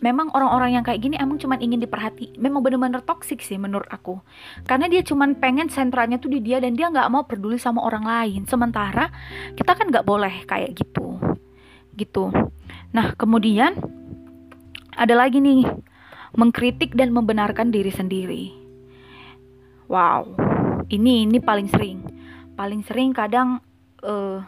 memang 0.00 0.32
orang-orang 0.32 0.80
yang 0.80 0.84
kayak 0.84 1.00
gini 1.04 1.16
emang 1.20 1.36
cuma 1.36 1.60
ingin 1.60 1.76
diperhati 1.76 2.40
memang 2.40 2.64
bener-bener 2.64 3.04
toksik 3.04 3.44
sih 3.44 3.60
menurut 3.60 3.86
aku. 3.92 4.20
Karena 4.64 4.88
dia 4.88 5.04
cuma 5.04 5.28
pengen 5.36 5.68
sentralnya 5.68 6.16
tuh 6.16 6.32
di 6.32 6.40
dia 6.40 6.58
dan 6.58 6.72
dia 6.72 6.88
nggak 6.88 7.08
mau 7.12 7.28
peduli 7.28 7.60
sama 7.60 7.84
orang 7.84 8.04
lain. 8.04 8.42
Sementara 8.48 9.12
kita 9.54 9.76
kan 9.76 9.92
nggak 9.92 10.04
boleh 10.08 10.44
kayak 10.48 10.72
gitu 10.72 11.20
gitu. 11.94 12.32
Nah 12.96 13.12
kemudian 13.14 13.76
ada 14.96 15.14
lagi 15.14 15.40
nih 15.40 15.68
mengkritik 16.34 16.94
dan 16.94 17.14
membenarkan 17.14 17.74
diri 17.74 17.90
sendiri. 17.90 18.44
Wow 19.90 20.50
ini 20.90 21.24
ini 21.24 21.38
paling 21.38 21.70
sering. 21.70 22.02
Paling 22.58 22.82
sering 22.84 23.14
kadang 23.14 23.62
uh, 24.02 24.42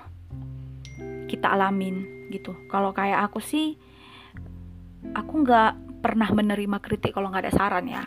kita 1.31 1.55
alamin 1.55 2.29
gitu. 2.29 2.53
Kalau 2.69 2.91
kayak 2.93 3.31
aku 3.31 3.39
sih 3.41 3.79
aku 5.15 5.47
nggak 5.47 6.03
pernah 6.03 6.29
menerima 6.29 6.83
kritik 6.83 7.15
kalau 7.15 7.31
nggak 7.31 7.49
ada 7.49 7.55
saran 7.55 7.87
ya. 7.89 8.05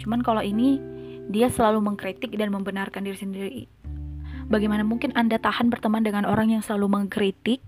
Cuman 0.00 0.24
kalau 0.24 0.40
ini 0.40 0.80
dia 1.28 1.52
selalu 1.52 1.84
mengkritik 1.84 2.34
dan 2.34 2.50
membenarkan 2.50 3.04
diri 3.04 3.18
sendiri. 3.20 3.62
Bagaimana 4.44 4.84
mungkin 4.84 5.12
anda 5.16 5.40
tahan 5.40 5.72
berteman 5.72 6.04
dengan 6.04 6.28
orang 6.28 6.52
yang 6.52 6.60
selalu 6.60 7.00
mengkritik 7.00 7.64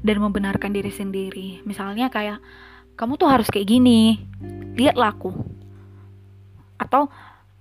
dan 0.00 0.20
membenarkan 0.20 0.72
diri 0.72 0.88
sendiri? 0.88 1.60
Misalnya 1.68 2.08
kayak 2.08 2.40
kamu 2.94 3.18
tuh 3.18 3.28
harus 3.30 3.50
kayak 3.50 3.66
gini. 3.66 4.22
Lihatlah 4.74 5.14
aku. 5.14 5.30
Atau 6.78 7.10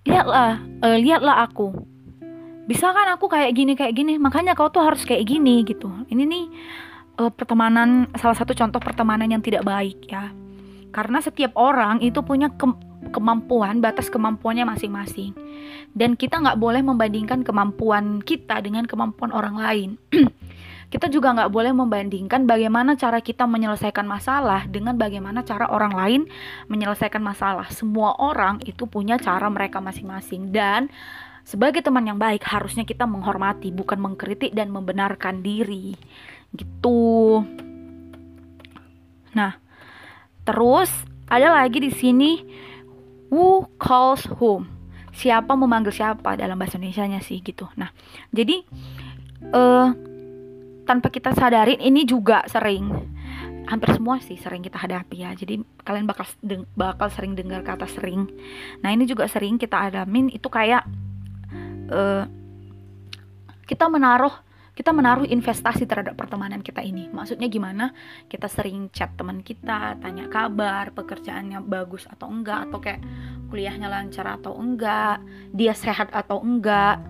lihatlah 0.06 0.62
uh, 0.82 0.98
lihatlah 0.98 1.46
aku. 1.46 1.74
Bisa 2.64 2.96
kan 2.96 3.12
aku 3.12 3.28
kayak 3.28 3.52
gini 3.54 3.74
kayak 3.76 3.94
gini? 3.98 4.16
Makanya 4.22 4.56
kau 4.56 4.72
tuh 4.72 4.86
harus 4.86 5.04
kayak 5.04 5.28
gini 5.28 5.66
gitu. 5.68 5.90
Ini 6.08 6.24
nih 6.24 6.46
uh, 7.20 7.32
pertemanan 7.34 8.08
salah 8.16 8.38
satu 8.38 8.56
contoh 8.56 8.80
pertemanan 8.80 9.30
yang 9.30 9.44
tidak 9.44 9.66
baik 9.66 10.08
ya. 10.08 10.32
Karena 10.94 11.20
setiap 11.20 11.58
orang 11.58 12.06
itu 12.06 12.22
punya 12.22 12.54
ke, 12.54 12.70
kemampuan, 13.10 13.82
batas 13.82 14.14
kemampuannya 14.14 14.70
masing-masing. 14.70 15.34
Dan 15.94 16.14
kita 16.14 16.38
nggak 16.42 16.62
boleh 16.62 16.86
membandingkan 16.86 17.42
kemampuan 17.42 18.22
kita 18.22 18.62
dengan 18.62 18.86
kemampuan 18.86 19.34
orang 19.34 19.58
lain. 19.58 19.90
kita 20.94 21.10
juga 21.10 21.34
nggak 21.34 21.50
boleh 21.50 21.74
membandingkan 21.74 22.46
bagaimana 22.46 22.94
cara 22.94 23.18
kita 23.18 23.50
menyelesaikan 23.50 24.06
masalah 24.06 24.70
dengan 24.70 24.94
bagaimana 24.94 25.42
cara 25.42 25.66
orang 25.74 25.98
lain 25.98 26.22
menyelesaikan 26.70 27.18
masalah. 27.18 27.66
Semua 27.74 28.14
orang 28.22 28.62
itu 28.62 28.86
punya 28.86 29.18
cara 29.18 29.50
mereka 29.50 29.82
masing-masing 29.82 30.54
dan 30.54 30.94
sebagai 31.42 31.82
teman 31.82 32.06
yang 32.06 32.22
baik 32.22 32.46
harusnya 32.46 32.86
kita 32.86 33.10
menghormati 33.10 33.74
bukan 33.74 33.98
mengkritik 33.98 34.54
dan 34.54 34.70
membenarkan 34.70 35.42
diri. 35.42 35.98
Gitu. 36.54 37.42
Nah, 39.34 39.58
terus 40.46 40.94
ada 41.26 41.58
lagi 41.58 41.82
di 41.82 41.90
sini 41.90 42.46
who 43.34 43.66
calls 43.82 44.30
whom. 44.38 44.70
Siapa 45.10 45.58
memanggil 45.58 45.90
siapa 45.90 46.38
dalam 46.38 46.54
bahasa 46.54 46.78
Indonesia-nya 46.78 47.18
sih 47.26 47.42
gitu. 47.42 47.66
Nah, 47.82 47.90
jadi 48.30 48.62
uh, 49.50 50.13
tanpa 50.84 51.08
kita 51.10 51.32
sadarin 51.36 51.80
ini 51.80 52.04
juga 52.04 52.44
sering 52.48 52.92
hampir 53.68 53.96
semua 53.96 54.20
sih 54.20 54.36
sering 54.36 54.60
kita 54.60 54.76
hadapi 54.76 55.24
ya 55.24 55.32
jadi 55.32 55.64
kalian 55.88 56.04
bakal 56.04 56.28
bakal 56.76 57.08
sering 57.08 57.34
dengar 57.34 57.64
kata 57.64 57.88
sering 57.88 58.28
nah 58.84 58.92
ini 58.92 59.08
juga 59.08 59.26
sering 59.32 59.56
kita 59.56 59.88
adamin 59.88 60.28
itu 60.30 60.48
kayak 60.52 60.84
uh, 61.88 62.28
kita 63.64 63.88
menaruh 63.88 64.36
kita 64.74 64.90
menaruh 64.90 65.30
investasi 65.30 65.86
terhadap 65.86 66.18
pertemanan 66.18 66.58
kita 66.66 66.82
ini. 66.82 67.06
Maksudnya 67.06 67.46
gimana? 67.46 67.94
Kita 68.26 68.50
sering 68.50 68.90
chat 68.90 69.14
teman 69.14 69.46
kita, 69.46 70.02
tanya 70.02 70.26
kabar, 70.34 70.90
pekerjaannya 70.98 71.62
bagus 71.62 72.10
atau 72.10 72.26
enggak, 72.34 72.74
atau 72.74 72.82
kayak 72.82 73.06
kuliahnya 73.54 73.86
lancar 73.86 74.26
atau 74.26 74.58
enggak, 74.58 75.22
dia 75.54 75.78
sehat 75.78 76.10
atau 76.10 76.42
enggak, 76.42 77.06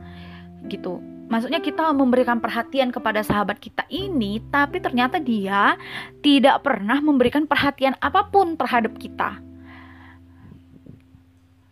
gitu 0.67 0.99
maksudnya 1.33 1.57
kita 1.65 1.89
memberikan 1.97 2.37
perhatian 2.37 2.93
kepada 2.93 3.25
sahabat 3.25 3.57
kita 3.57 3.89
ini, 3.89 4.37
tapi 4.53 4.77
ternyata 4.77 5.17
dia 5.17 5.73
tidak 6.21 6.61
pernah 6.61 7.01
memberikan 7.01 7.49
perhatian 7.49 7.97
apa 7.97 8.29
pun 8.29 8.53
terhadap 8.53 8.93
kita. 9.01 9.41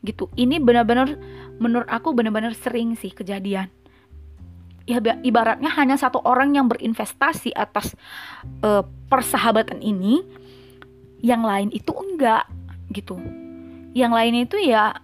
Gitu. 0.02 0.26
Ini 0.34 0.58
benar-benar 0.58 1.14
menurut 1.62 1.86
aku 1.86 2.10
benar-benar 2.18 2.58
sering 2.58 2.98
sih 2.98 3.14
kejadian. 3.14 3.70
Ya 4.90 4.98
ibaratnya 5.22 5.70
hanya 5.78 5.94
satu 5.94 6.26
orang 6.26 6.58
yang 6.58 6.66
berinvestasi 6.66 7.54
atas 7.54 7.94
uh, 8.66 8.82
persahabatan 9.14 9.78
ini, 9.78 10.26
yang 11.22 11.46
lain 11.46 11.70
itu 11.70 11.94
enggak 11.94 12.50
gitu. 12.90 13.22
Yang 13.94 14.12
lain 14.18 14.34
itu 14.42 14.58
ya 14.58 14.98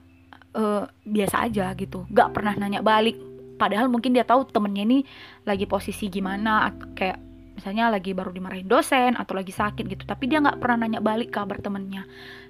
uh, 0.58 0.90
biasa 1.06 1.46
aja 1.46 1.70
gitu, 1.78 2.10
gak 2.10 2.34
pernah 2.34 2.58
nanya 2.58 2.82
balik, 2.82 3.22
padahal 3.58 3.90
mungkin 3.90 4.14
dia 4.14 4.24
tahu 4.24 4.46
temennya 4.48 4.86
ini 4.86 5.00
lagi 5.44 5.66
posisi 5.66 6.08
gimana 6.08 6.72
kayak 6.94 7.18
misalnya 7.58 7.90
lagi 7.90 8.14
baru 8.14 8.30
dimarahin 8.30 8.70
dosen 8.70 9.18
atau 9.18 9.34
lagi 9.34 9.50
sakit 9.50 9.90
gitu 9.90 10.06
tapi 10.06 10.30
dia 10.30 10.38
nggak 10.38 10.62
pernah 10.62 10.86
nanya 10.86 11.02
balik 11.02 11.34
kabar 11.34 11.58
temennya. 11.58 12.06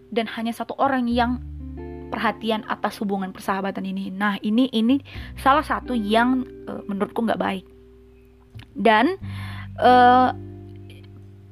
Dan 0.07 0.27
hanya 0.35 0.55
satu 0.55 0.75
orang 0.79 1.07
yang 1.11 1.43
perhatian 2.07 2.63
atas 2.67 2.99
hubungan 3.03 3.35
persahabatan 3.35 3.83
ini. 3.83 4.07
Nah 4.11 4.39
ini 4.39 4.71
ini 4.71 4.99
salah 5.35 5.63
satu 5.63 5.91
yang 5.91 6.47
uh, 6.67 6.83
menurutku 6.87 7.23
nggak 7.23 7.39
baik. 7.39 7.65
Dan 8.75 9.19
uh, 9.79 10.31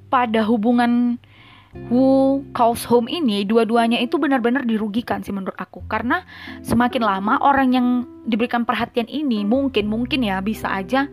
pada 0.08 0.42
hubungan 0.48 1.20
who 1.88 2.42
calls 2.56 2.82
home 2.88 3.06
ini 3.06 3.46
dua-duanya 3.46 4.02
itu 4.02 4.18
benar-benar 4.18 4.66
dirugikan 4.66 5.22
sih 5.22 5.36
menurut 5.36 5.56
aku. 5.58 5.86
Karena 5.86 6.26
semakin 6.66 7.04
lama 7.06 7.38
orang 7.44 7.70
yang 7.76 7.88
diberikan 8.26 8.66
perhatian 8.66 9.06
ini 9.06 9.46
mungkin 9.46 9.86
mungkin 9.86 10.26
ya 10.26 10.42
bisa 10.42 10.72
aja 10.72 11.06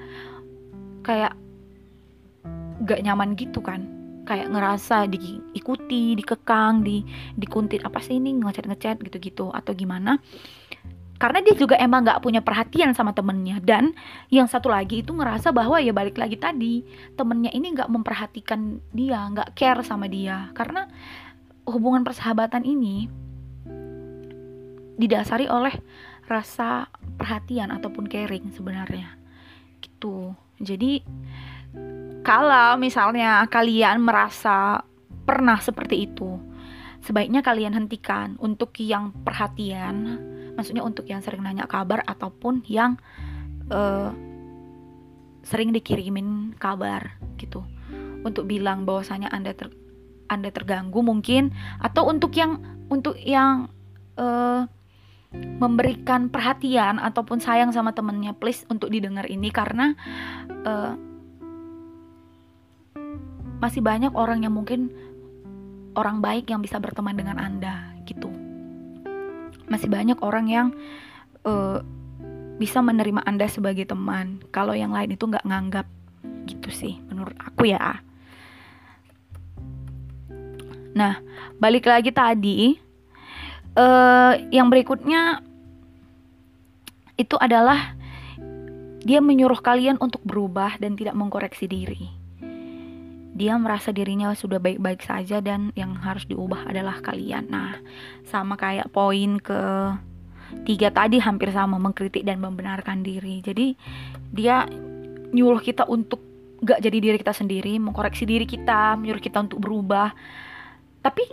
kayak 1.05 1.37
gak 2.89 3.01
nyaman 3.05 3.37
gitu 3.37 3.61
kan. 3.61 3.85
Kayak 4.23 4.55
ngerasa 4.55 5.11
diikuti 5.11 6.15
dikekang 6.15 6.87
di 6.87 7.03
dikuntit 7.35 7.83
apa 7.83 7.99
sih 7.99 8.23
ini? 8.23 8.33
Ngechat 8.39 9.03
gitu-gitu 9.03 9.51
atau 9.51 9.73
gimana 9.75 10.23
karena 11.23 11.39
dia 11.39 11.55
juga 11.55 11.79
emang 11.79 12.03
nggak 12.03 12.19
punya 12.19 12.43
perhatian 12.43 12.99
sama 12.99 13.15
temennya. 13.15 13.63
Dan 13.63 13.95
yang 14.27 14.51
satu 14.51 14.67
lagi 14.67 15.07
itu 15.07 15.15
ngerasa 15.15 15.55
bahwa 15.55 15.79
ya 15.79 15.95
balik 15.95 16.19
lagi 16.19 16.35
tadi 16.35 16.83
temennya 17.15 17.55
ini 17.55 17.79
nggak 17.79 17.87
memperhatikan 17.87 18.83
dia 18.91 19.31
nggak 19.31 19.55
care 19.55 19.87
sama 19.87 20.11
dia. 20.11 20.51
Karena 20.51 20.91
hubungan 21.71 22.03
persahabatan 22.03 22.67
ini 22.67 23.07
didasari 24.99 25.47
oleh 25.47 25.79
rasa 26.27 26.91
perhatian 27.15 27.71
ataupun 27.71 28.11
caring 28.11 28.51
sebenarnya. 28.51 29.15
Gitu. 29.79 30.35
Jadi 30.59 31.07
kalau 32.27 32.83
misalnya 32.83 33.47
kalian 33.47 34.03
merasa 34.03 34.83
pernah 35.23 35.63
seperti 35.63 36.03
itu 36.03 36.35
sebaiknya 37.03 37.43
kalian 37.43 37.75
hentikan 37.79 38.39
untuk 38.39 38.75
yang 38.79 39.11
perhatian 39.27 40.32
maksudnya 40.55 40.85
untuk 40.85 41.09
yang 41.09 41.25
sering 41.25 41.45
nanya 41.45 41.65
kabar 41.65 42.05
ataupun 42.05 42.65
yang 42.69 43.01
uh, 43.73 44.13
sering 45.43 45.75
dikirimin 45.75 46.55
kabar 46.57 47.19
gitu. 47.37 47.65
Untuk 48.23 48.47
bilang 48.47 48.87
bahwasanya 48.87 49.29
anda 49.35 49.51
ter 49.51 49.75
anda 50.31 50.49
terganggu 50.49 51.05
mungkin 51.05 51.53
atau 51.83 52.09
untuk 52.09 52.33
yang 52.33 52.63
untuk 52.89 53.19
yang 53.21 53.69
uh, 54.17 54.65
memberikan 55.33 56.29
perhatian 56.29 57.01
ataupun 57.01 57.41
sayang 57.41 57.73
sama 57.73 57.97
temennya 57.97 58.37
please 58.37 58.69
untuk 58.69 58.93
didengar 58.93 59.25
ini 59.29 59.49
karena 59.49 59.97
uh, 60.69 60.93
masih 63.61 63.81
banyak 63.81 64.13
orang 64.13 64.45
yang 64.45 64.53
mungkin 64.53 64.93
orang 65.97 66.21
baik 66.21 66.53
yang 66.53 66.61
bisa 66.61 66.77
berteman 66.77 67.17
dengan 67.17 67.41
anda 67.41 67.97
gitu 68.05 68.42
masih 69.73 69.89
banyak 69.89 70.21
orang 70.21 70.47
yang 70.53 70.69
uh, 71.49 71.81
bisa 72.61 72.85
menerima 72.85 73.25
anda 73.25 73.49
sebagai 73.49 73.89
teman. 73.89 74.45
Kalau 74.53 74.77
yang 74.77 74.93
lain 74.93 75.17
itu 75.17 75.25
nggak 75.25 75.49
nganggap 75.49 75.89
gitu 76.45 76.69
sih 76.69 77.01
menurut 77.09 77.35
aku 77.41 77.73
ya. 77.73 78.05
Nah 80.93 81.17
balik 81.57 81.89
lagi 81.89 82.13
tadi 82.13 82.77
uh, 83.81 84.37
yang 84.53 84.69
berikutnya 84.69 85.41
itu 87.17 87.37
adalah 87.41 87.97
dia 89.03 89.19
menyuruh 89.19 89.59
kalian 89.59 89.99
untuk 89.99 90.23
berubah 90.23 90.79
dan 90.79 90.95
tidak 90.95 91.19
mengkoreksi 91.19 91.67
diri 91.67 92.22
dia 93.33 93.57
merasa 93.57 93.91
dirinya 93.97 94.37
sudah 94.37 94.61
baik-baik 94.61 95.01
saja 95.01 95.41
dan 95.41 95.73
yang 95.73 95.97
harus 95.97 96.29
diubah 96.29 96.69
adalah 96.69 97.01
kalian. 97.01 97.49
Nah, 97.49 97.81
sama 98.29 98.61
kayak 98.61 98.93
poin 98.93 99.41
ke 99.41 99.61
tiga 100.69 100.93
tadi 100.93 101.17
hampir 101.17 101.49
sama 101.49 101.81
mengkritik 101.81 102.29
dan 102.29 102.45
membenarkan 102.45 103.01
diri. 103.01 103.41
Jadi 103.41 103.73
dia 104.37 104.69
nyuruh 105.33 105.65
kita 105.65 105.89
untuk 105.89 106.21
gak 106.61 106.85
jadi 106.85 106.99
diri 107.01 107.17
kita 107.17 107.33
sendiri, 107.33 107.81
mengkoreksi 107.81 108.29
diri 108.29 108.45
kita, 108.45 109.01
menyuruh 109.01 109.23
kita 109.25 109.41
untuk 109.41 109.65
berubah. 109.65 110.13
Tapi 111.01 111.25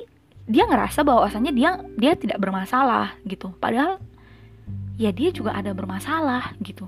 dia 0.50 0.66
ngerasa 0.66 1.04
bahwasannya 1.04 1.52
dia 1.52 1.84
dia 2.00 2.16
tidak 2.16 2.40
bermasalah 2.40 3.14
gitu. 3.28 3.52
Padahal 3.60 4.00
ya 4.96 5.12
dia 5.12 5.36
juga 5.36 5.52
ada 5.52 5.76
bermasalah 5.76 6.56
gitu. 6.64 6.88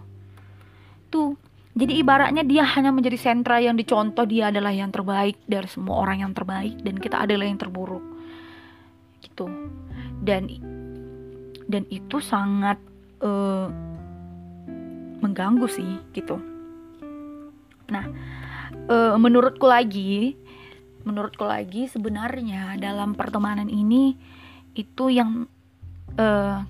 Tuh 1.11 1.35
jadi 1.71 2.03
ibaratnya 2.03 2.43
dia 2.43 2.67
hanya 2.67 2.91
menjadi 2.91 3.15
sentra 3.15 3.63
yang 3.63 3.79
dicontoh 3.79 4.27
dia 4.27 4.51
adalah 4.51 4.75
yang 4.75 4.91
terbaik 4.91 5.39
dari 5.47 5.71
semua 5.71 6.03
orang 6.03 6.27
yang 6.27 6.33
terbaik 6.35 6.75
dan 6.83 6.99
kita 6.99 7.23
adalah 7.23 7.47
yang 7.47 7.55
terburuk. 7.55 8.03
Gitu. 9.23 9.47
Dan 10.19 10.51
dan 11.71 11.87
itu 11.87 12.19
sangat 12.19 12.75
uh, 13.23 13.71
mengganggu 15.23 15.67
sih 15.71 15.95
gitu. 16.11 16.43
Nah, 17.87 18.03
uh, 18.91 19.15
menurutku 19.15 19.63
lagi, 19.63 20.35
menurutku 21.07 21.47
lagi 21.47 21.87
sebenarnya 21.87 22.75
dalam 22.83 23.15
pertemanan 23.15 23.71
ini 23.71 24.19
itu 24.75 25.07
yang 25.07 25.47
uh, 26.19 26.67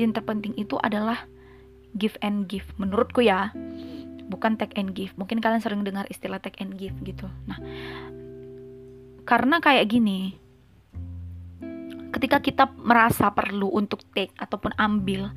yang 0.00 0.16
terpenting 0.16 0.56
itu 0.56 0.80
adalah 0.80 1.28
give 1.92 2.16
and 2.24 2.48
give 2.48 2.64
menurutku 2.80 3.20
ya 3.20 3.52
bukan 4.30 4.54
take 4.54 4.78
and 4.78 4.94
give. 4.94 5.10
Mungkin 5.18 5.42
kalian 5.42 5.58
sering 5.58 5.82
dengar 5.82 6.06
istilah 6.06 6.38
take 6.38 6.62
and 6.62 6.78
give 6.78 6.94
gitu. 7.02 7.26
Nah, 7.50 7.58
karena 9.26 9.58
kayak 9.58 9.90
gini, 9.90 10.38
ketika 12.14 12.38
kita 12.38 12.64
merasa 12.78 13.34
perlu 13.34 13.68
untuk 13.74 14.06
take 14.14 14.32
ataupun 14.38 14.70
ambil 14.78 15.34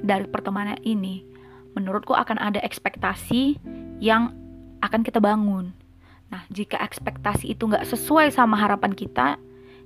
dari 0.00 0.24
pertemanan 0.24 0.80
ini, 0.82 1.22
menurutku 1.76 2.16
akan 2.16 2.40
ada 2.40 2.64
ekspektasi 2.64 3.60
yang 4.00 4.32
akan 4.80 5.04
kita 5.04 5.20
bangun. 5.20 5.76
Nah, 6.32 6.42
jika 6.48 6.80
ekspektasi 6.80 7.52
itu 7.52 7.68
nggak 7.68 7.84
sesuai 7.84 8.32
sama 8.32 8.56
harapan 8.56 8.96
kita, 8.96 9.36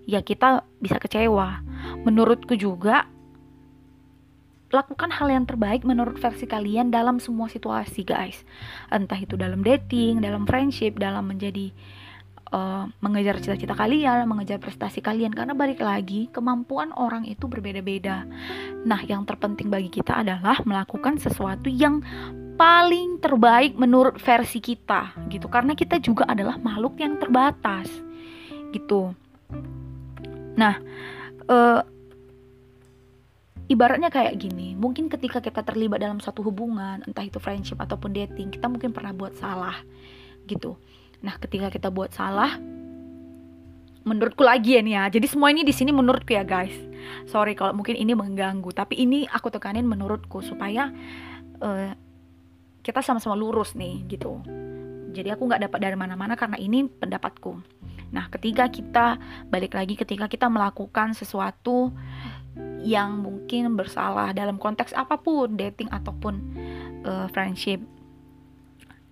ya 0.09 0.23
kita 0.23 0.65
bisa 0.81 0.97
kecewa. 0.97 1.61
menurutku 1.99 2.55
juga 2.55 3.09
lakukan 4.69 5.09
hal 5.09 5.29
yang 5.33 5.45
terbaik 5.49 5.85
menurut 5.85 6.21
versi 6.21 6.45
kalian 6.45 6.93
dalam 6.93 7.17
semua 7.21 7.49
situasi 7.49 8.05
guys. 8.05 8.45
Entah 8.93 9.17
itu 9.17 9.35
dalam 9.35 9.65
dating 9.65 10.21
dalam 10.21 10.45
friendship 10.45 11.01
dalam 11.01 11.25
menjadi 11.25 11.73
uh, 12.53 12.89
mengejar 13.01 13.41
cita-cita 13.41 13.73
kalian 13.73 14.29
mengejar 14.29 14.61
prestasi 14.61 15.01
kalian. 15.01 15.33
Karena 15.33 15.57
balik 15.57 15.81
lagi 15.81 16.29
kemampuan 16.33 16.93
orang 16.97 17.25
itu 17.25 17.49
berbeda-beda. 17.49 18.29
Nah 18.85 19.01
yang 19.09 19.25
terpenting 19.25 19.73
bagi 19.73 19.89
kita 19.89 20.21
adalah 20.21 20.61
melakukan 20.69 21.17
sesuatu 21.17 21.73
yang 21.73 22.05
paling 22.59 23.23
terbaik 23.23 23.73
menurut 23.79 24.21
versi 24.21 24.61
kita 24.61 25.17
gitu. 25.33 25.49
Karena 25.49 25.73
kita 25.73 25.97
juga 25.97 26.29
adalah 26.29 26.61
makhluk 26.61 27.01
yang 27.01 27.17
terbatas 27.17 27.89
gitu. 28.77 29.17
Nah 30.61 30.77
uh, 31.49 31.81
ibaratnya 33.69 34.09
kayak 34.09 34.41
gini 34.41 34.73
mungkin 34.75 35.13
ketika 35.13 35.45
kita 35.45 35.61
terlibat 35.61 36.01
dalam 36.01 36.19
suatu 36.19 36.41
hubungan 36.41 37.05
entah 37.05 37.25
itu 37.25 37.37
friendship 37.37 37.77
ataupun 37.79 38.17
dating 38.17 38.49
kita 38.49 38.67
mungkin 38.67 38.91
pernah 38.97 39.13
buat 39.13 39.37
salah 39.37 39.77
gitu. 40.49 40.81
Nah 41.21 41.37
ketika 41.37 41.69
kita 41.69 41.93
buat 41.93 42.11
salah 42.17 42.57
menurutku 44.09 44.41
lagi 44.41 44.81
ya 44.81 44.81
nih 44.81 44.95
ya. 44.97 45.05
Jadi 45.21 45.27
semua 45.29 45.53
ini 45.53 45.63
di 45.69 45.75
sini 45.77 45.93
menurutku 45.93 46.33
ya 46.33 46.43
guys. 46.43 46.73
Sorry 47.29 47.53
kalau 47.53 47.77
mungkin 47.77 48.01
ini 48.01 48.17
mengganggu 48.17 48.73
tapi 48.73 48.97
ini 48.97 49.29
aku 49.29 49.53
tekanin 49.53 49.85
menurutku 49.85 50.41
supaya 50.41 50.89
uh, 51.61 51.93
kita 52.81 53.05
sama-sama 53.05 53.37
lurus 53.37 53.77
nih 53.77 54.09
gitu. 54.09 54.41
Jadi 55.13 55.29
aku 55.29 55.45
nggak 55.45 55.69
dapat 55.69 55.79
dari 55.85 55.97
mana-mana 56.01 56.41
karena 56.41 56.57
ini 56.57 56.89
pendapatku. 56.89 57.61
Nah 58.09 58.33
ketika 58.33 58.65
kita 58.73 59.21
balik 59.53 59.77
lagi 59.77 59.93
ketika 59.93 60.25
kita 60.25 60.49
melakukan 60.49 61.13
sesuatu 61.13 61.93
yang 62.83 63.23
mungkin 63.23 63.75
bersalah 63.75 64.31
dalam 64.31 64.61
konteks 64.61 64.95
apa 64.95 65.19
pun 65.19 65.59
dating 65.59 65.91
ataupun 65.91 66.35
uh, 67.03 67.27
friendship. 67.31 67.83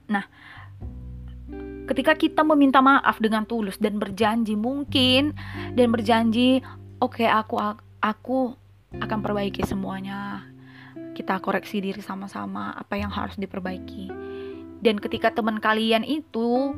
Nah, 0.06 0.22
ketika 1.90 2.14
kita 2.14 2.46
meminta 2.46 2.78
maaf 2.78 3.18
dengan 3.18 3.42
tulus 3.46 3.78
dan 3.78 3.98
berjanji 3.98 4.54
mungkin 4.54 5.34
dan 5.74 5.90
berjanji 5.90 6.62
oke 7.02 7.22
okay, 7.22 7.28
aku 7.30 7.58
aku 8.02 8.54
akan 9.02 9.18
perbaiki 9.22 9.66
semuanya. 9.66 10.46
Kita 11.16 11.40
koreksi 11.40 11.80
diri 11.80 12.04
sama-sama 12.04 12.76
apa 12.76 13.00
yang 13.00 13.08
harus 13.08 13.40
diperbaiki. 13.40 14.12
Dan 14.84 15.00
ketika 15.00 15.32
teman 15.32 15.56
kalian 15.64 16.04
itu 16.04 16.76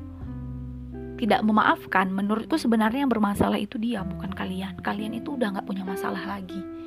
tidak 1.19 1.43
memaafkan, 1.43 2.15
menurutku 2.15 2.55
sebenarnya 2.55 3.03
yang 3.03 3.11
bermasalah 3.11 3.59
itu 3.59 3.75
dia, 3.83 4.07
bukan 4.07 4.31
kalian. 4.31 4.79
Kalian 4.79 5.19
itu 5.19 5.35
udah 5.35 5.59
nggak 5.59 5.67
punya 5.67 5.83
masalah 5.83 6.23
lagi 6.39 6.78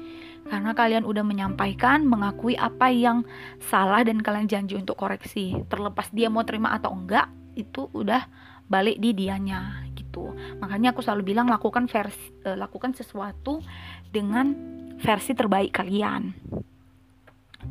karena 0.50 0.72
kalian 0.74 1.04
udah 1.08 1.24
menyampaikan, 1.24 2.04
mengakui 2.04 2.58
apa 2.58 2.90
yang 2.90 3.24
salah 3.62 4.02
dan 4.02 4.20
kalian 4.20 4.50
janji 4.50 4.76
untuk 4.76 4.98
koreksi. 5.00 5.56
Terlepas 5.70 6.10
dia 6.12 6.28
mau 6.28 6.44
terima 6.44 6.74
atau 6.76 6.92
enggak, 6.92 7.30
itu 7.56 7.88
udah 7.92 8.26
balik 8.72 9.04
di 9.04 9.12
dianya 9.12 9.84
gitu. 9.96 10.32
Makanya 10.64 10.96
aku 10.96 11.04
selalu 11.04 11.36
bilang 11.36 11.52
lakukan 11.52 11.92
versi 11.92 12.32
uh, 12.48 12.56
lakukan 12.56 12.96
sesuatu 12.96 13.60
dengan 14.08 14.56
versi 15.00 15.36
terbaik 15.36 15.76
kalian. 15.76 16.32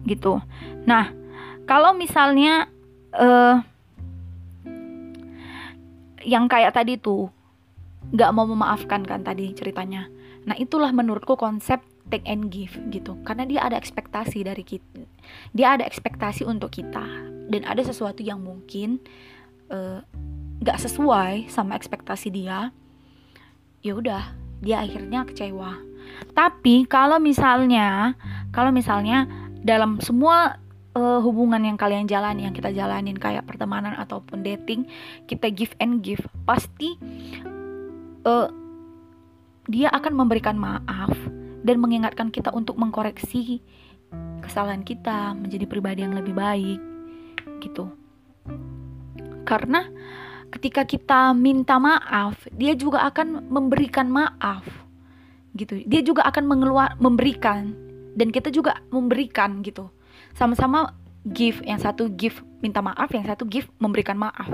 Gitu. 0.04 0.38
Nah, 0.85 1.09
kalau 1.64 1.96
misalnya 1.96 2.68
uh, 3.16 3.64
yang 6.20 6.48
kayak 6.52 6.76
tadi 6.76 7.00
tuh 7.00 7.33
nggak 8.12 8.33
mau 8.37 8.44
memaafkan 8.44 9.04
kan 9.04 9.24
tadi 9.24 9.56
ceritanya. 9.56 10.09
Nah, 10.44 10.56
itulah 10.56 10.92
menurutku 10.92 11.37
konsep 11.37 11.80
take 12.11 12.27
and 12.27 12.51
give 12.51 12.75
gitu. 12.90 13.16
Karena 13.23 13.46
dia 13.46 13.62
ada 13.64 13.79
ekspektasi 13.79 14.42
dari 14.44 14.66
kita 14.66 15.07
dia 15.55 15.79
ada 15.79 15.85
ekspektasi 15.87 16.44
untuk 16.44 16.75
kita. 16.75 17.05
Dan 17.51 17.66
ada 17.66 17.83
sesuatu 17.83 18.23
yang 18.23 18.42
mungkin 18.42 19.03
uh, 19.70 20.03
sesuai 20.61 21.51
sama 21.51 21.75
ekspektasi 21.75 22.31
dia 22.31 22.70
ya 23.81 23.92
udah 23.96 24.37
dia 24.61 24.85
akhirnya 24.85 25.25
kecewa. 25.25 25.81
Tapi 26.37 26.85
kalau 26.87 27.18
misalnya 27.18 28.14
kalau 28.53 28.70
misalnya 28.70 29.27
dalam 29.64 29.99
semua 29.99 30.61
uh, 30.94 31.20
hubungan 31.25 31.61
yang 31.64 31.77
kalian 31.81 32.07
jalani 32.07 32.46
yang 32.46 32.55
kita 32.55 32.70
jalanin 32.70 33.16
kayak 33.16 33.46
pertemanan 33.49 33.96
ataupun 33.99 34.44
dating 34.44 34.87
kita 35.27 35.51
give 35.51 35.75
and 35.83 36.05
give 36.05 36.23
pasti 36.44 36.96
uh, 38.25 38.49
dia 39.70 39.88
akan 39.92 40.12
memberikan 40.16 40.57
maaf 40.59 41.12
dan 41.61 41.77
mengingatkan 41.81 42.33
kita 42.33 42.53
untuk 42.53 42.77
mengkoreksi 42.81 43.61
kesalahan 44.42 44.83
kita 44.83 45.38
menjadi 45.38 45.64
pribadi 45.70 46.03
yang 46.03 46.16
lebih 46.16 46.35
baik 46.35 46.81
gitu. 47.62 47.92
Karena 49.46 49.87
ketika 50.51 50.83
kita 50.83 51.31
minta 51.37 51.79
maaf 51.79 52.35
dia 52.51 52.75
juga 52.75 53.07
akan 53.07 53.46
memberikan 53.46 54.11
maaf 54.11 54.66
gitu. 55.55 55.83
Dia 55.87 56.03
juga 56.03 56.27
akan 56.27 56.44
mengeluar 56.46 56.99
memberikan 56.99 57.75
dan 58.14 58.35
kita 58.35 58.51
juga 58.51 58.83
memberikan 58.90 59.62
gitu. 59.62 59.90
Sama-sama 60.35 60.94
give 61.27 61.62
yang 61.62 61.79
satu 61.79 62.11
give 62.11 62.42
minta 62.64 62.81
maaf 62.81 63.11
yang 63.12 63.27
satu 63.27 63.46
give 63.46 63.68
memberikan 63.79 64.18
maaf 64.18 64.49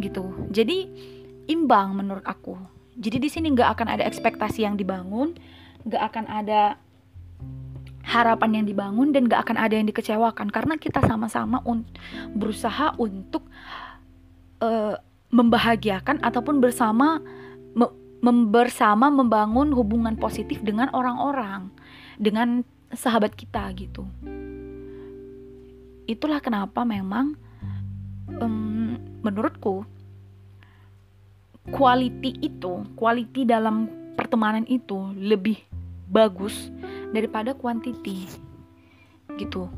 gitu. 0.00 0.32
Jadi 0.52 0.88
imbang 1.48 1.96
menurut 1.96 2.24
aku. 2.26 2.58
Jadi 2.96 3.16
di 3.20 3.28
sini 3.28 3.52
nggak 3.52 3.76
akan 3.76 3.88
ada 3.92 4.04
ekspektasi 4.08 4.64
yang 4.64 4.76
dibangun 4.76 5.36
gak 5.86 6.02
akan 6.12 6.26
ada 6.26 6.76
harapan 8.06 8.62
yang 8.62 8.66
dibangun 8.66 9.10
dan 9.10 9.26
gak 9.26 9.46
akan 9.48 9.56
ada 9.58 9.74
yang 9.74 9.86
dikecewakan. 9.90 10.50
Karena 10.50 10.74
kita 10.78 11.02
sama-sama 11.02 11.62
un 11.66 11.86
berusaha 12.34 12.94
untuk 12.98 13.46
uh, 14.62 14.94
membahagiakan 15.30 16.22
ataupun 16.22 16.62
bersama 16.62 17.18
me 17.74 17.86
bersama 18.50 19.12
membangun 19.12 19.70
hubungan 19.70 20.18
positif 20.18 20.58
dengan 20.64 20.90
orang-orang 20.90 21.70
dengan 22.18 22.64
sahabat 22.90 23.36
kita 23.36 23.70
gitu. 23.76 24.08
Itulah 26.06 26.40
kenapa 26.40 26.82
memang 26.82 27.36
um, 28.40 28.98
menurutku 29.20 29.84
quality 31.70 32.38
itu 32.40 32.86
quality 32.94 33.42
dalam 33.42 33.90
pertemanan 34.14 34.64
itu 34.70 35.12
lebih 35.18 35.60
bagus 36.10 36.70
daripada 37.10 37.52
quantity 37.54 38.26
gitu. 39.36 39.68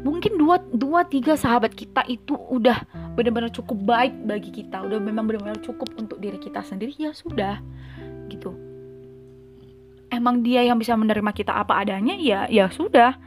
Mungkin 0.00 0.40
dua 0.40 0.56
dua 0.72 1.04
tiga 1.04 1.36
sahabat 1.36 1.76
kita 1.76 2.06
itu 2.08 2.32
udah 2.32 2.88
benar-benar 3.12 3.52
cukup 3.52 3.76
baik 3.84 4.14
bagi 4.24 4.48
kita. 4.48 4.80
Udah 4.80 4.96
memang 4.96 5.28
benar-benar 5.28 5.60
cukup 5.60 5.92
untuk 6.00 6.16
diri 6.22 6.40
kita 6.40 6.64
sendiri. 6.64 6.96
Ya 6.96 7.12
sudah. 7.12 7.60
Gitu. 8.32 8.56
Emang 10.10 10.40
dia 10.40 10.64
yang 10.64 10.80
bisa 10.80 10.96
menerima 10.96 11.30
kita 11.36 11.52
apa 11.52 11.84
adanya? 11.84 12.16
Ya 12.16 12.48
ya 12.48 12.72
sudah. 12.72 13.20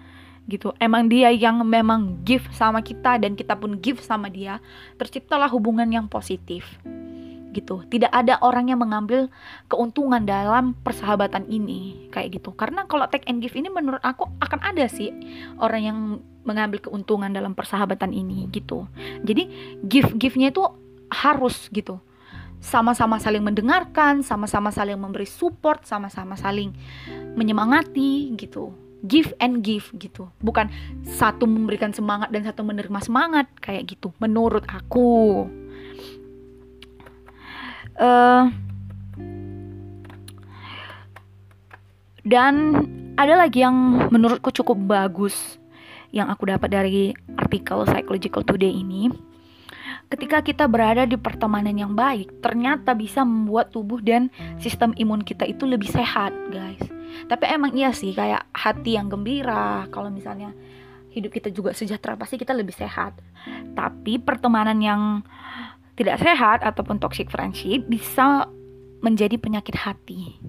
Gitu. 0.49 0.73
Emang 0.81 1.05
dia 1.07 1.29
yang 1.29 1.61
memang 1.61 2.25
give 2.25 2.43
sama 2.51 2.81
kita 2.81 3.21
dan 3.21 3.37
kita 3.37 3.53
pun 3.53 3.77
give 3.77 4.01
sama 4.01 4.27
dia 4.33 4.57
terciptalah 4.97 5.47
hubungan 5.47 5.87
yang 5.87 6.09
positif 6.09 6.81
gitu. 7.53 7.85
Tidak 7.87 8.09
ada 8.09 8.41
orang 8.41 8.67
yang 8.73 8.81
mengambil 8.81 9.29
keuntungan 9.69 10.25
dalam 10.25 10.73
persahabatan 10.81 11.45
ini 11.47 12.09
kayak 12.09 12.41
gitu. 12.41 12.51
Karena 12.57 12.89
kalau 12.89 13.05
take 13.07 13.29
and 13.29 13.39
give 13.39 13.53
ini 13.53 13.69
menurut 13.69 14.01
aku 14.01 14.27
akan 14.41 14.59
ada 14.65 14.89
sih 14.89 15.13
orang 15.61 15.81
yang 15.81 15.99
mengambil 16.43 16.83
keuntungan 16.83 17.31
dalam 17.31 17.55
persahabatan 17.55 18.11
ini 18.11 18.51
gitu. 18.51 18.89
Jadi 19.23 19.47
give 19.85 20.11
give-nya 20.19 20.51
itu 20.51 20.65
harus 21.13 21.71
gitu. 21.71 22.01
Sama-sama 22.63 23.19
saling 23.19 23.43
mendengarkan, 23.43 24.23
sama-sama 24.23 24.71
saling 24.71 24.95
memberi 24.95 25.27
support, 25.27 25.83
sama-sama 25.83 26.39
saling 26.39 26.71
menyemangati 27.35 28.31
gitu 28.39 28.83
give 29.03 29.35
and 29.43 29.61
give 29.61 29.91
gitu 29.99 30.31
bukan 30.39 30.71
satu 31.03 31.43
memberikan 31.43 31.91
semangat 31.91 32.31
dan 32.31 32.47
satu 32.47 32.63
menerima 32.63 32.99
semangat 33.03 33.51
kayak 33.59 33.91
gitu 33.91 34.15
menurut 34.23 34.63
aku 34.71 35.43
uh, 37.99 38.49
dan 42.23 42.53
ada 43.19 43.35
lagi 43.37 43.61
yang 43.61 44.09
menurutku 44.09 44.49
cukup 44.49 44.79
bagus 44.89 45.61
yang 46.13 46.29
aku 46.29 46.45
dapat 46.49 46.69
dari 46.69 47.13
artikel 47.35 47.85
Psychological 47.89 48.45
Today 48.45 48.69
ini. 48.69 49.09
Ketika 50.13 50.45
kita 50.45 50.69
berada 50.69 51.09
di 51.09 51.17
pertemanan 51.17 51.73
yang 51.73 51.97
baik, 51.97 52.37
ternyata 52.37 52.93
bisa 52.93 53.25
membuat 53.25 53.73
tubuh 53.73 53.97
dan 53.97 54.29
sistem 54.61 54.93
imun 54.93 55.25
kita 55.25 55.41
itu 55.41 55.65
lebih 55.65 55.89
sehat, 55.89 56.29
guys. 56.53 56.85
Tapi 57.25 57.49
emang 57.49 57.73
iya 57.73 57.89
sih, 57.89 58.13
kayak 58.13 58.45
hati 58.53 58.93
yang 58.93 59.09
gembira, 59.09 59.89
kalau 59.89 60.13
misalnya 60.13 60.53
hidup 61.13 61.33
kita 61.33 61.49
juga 61.49 61.73
sejahtera, 61.73 62.13
pasti 62.13 62.37
kita 62.37 62.53
lebih 62.53 62.77
sehat. 62.77 63.17
Tapi 63.73 64.21
pertemanan 64.21 64.77
yang 64.81 65.25
tidak 65.93 66.17
sehat 66.21 66.65
ataupun 66.65 66.97
toxic 66.97 67.29
friendship 67.29 67.85
bisa 67.85 68.49
menjadi 69.03 69.37
penyakit 69.37 69.75
hati. 69.77 70.39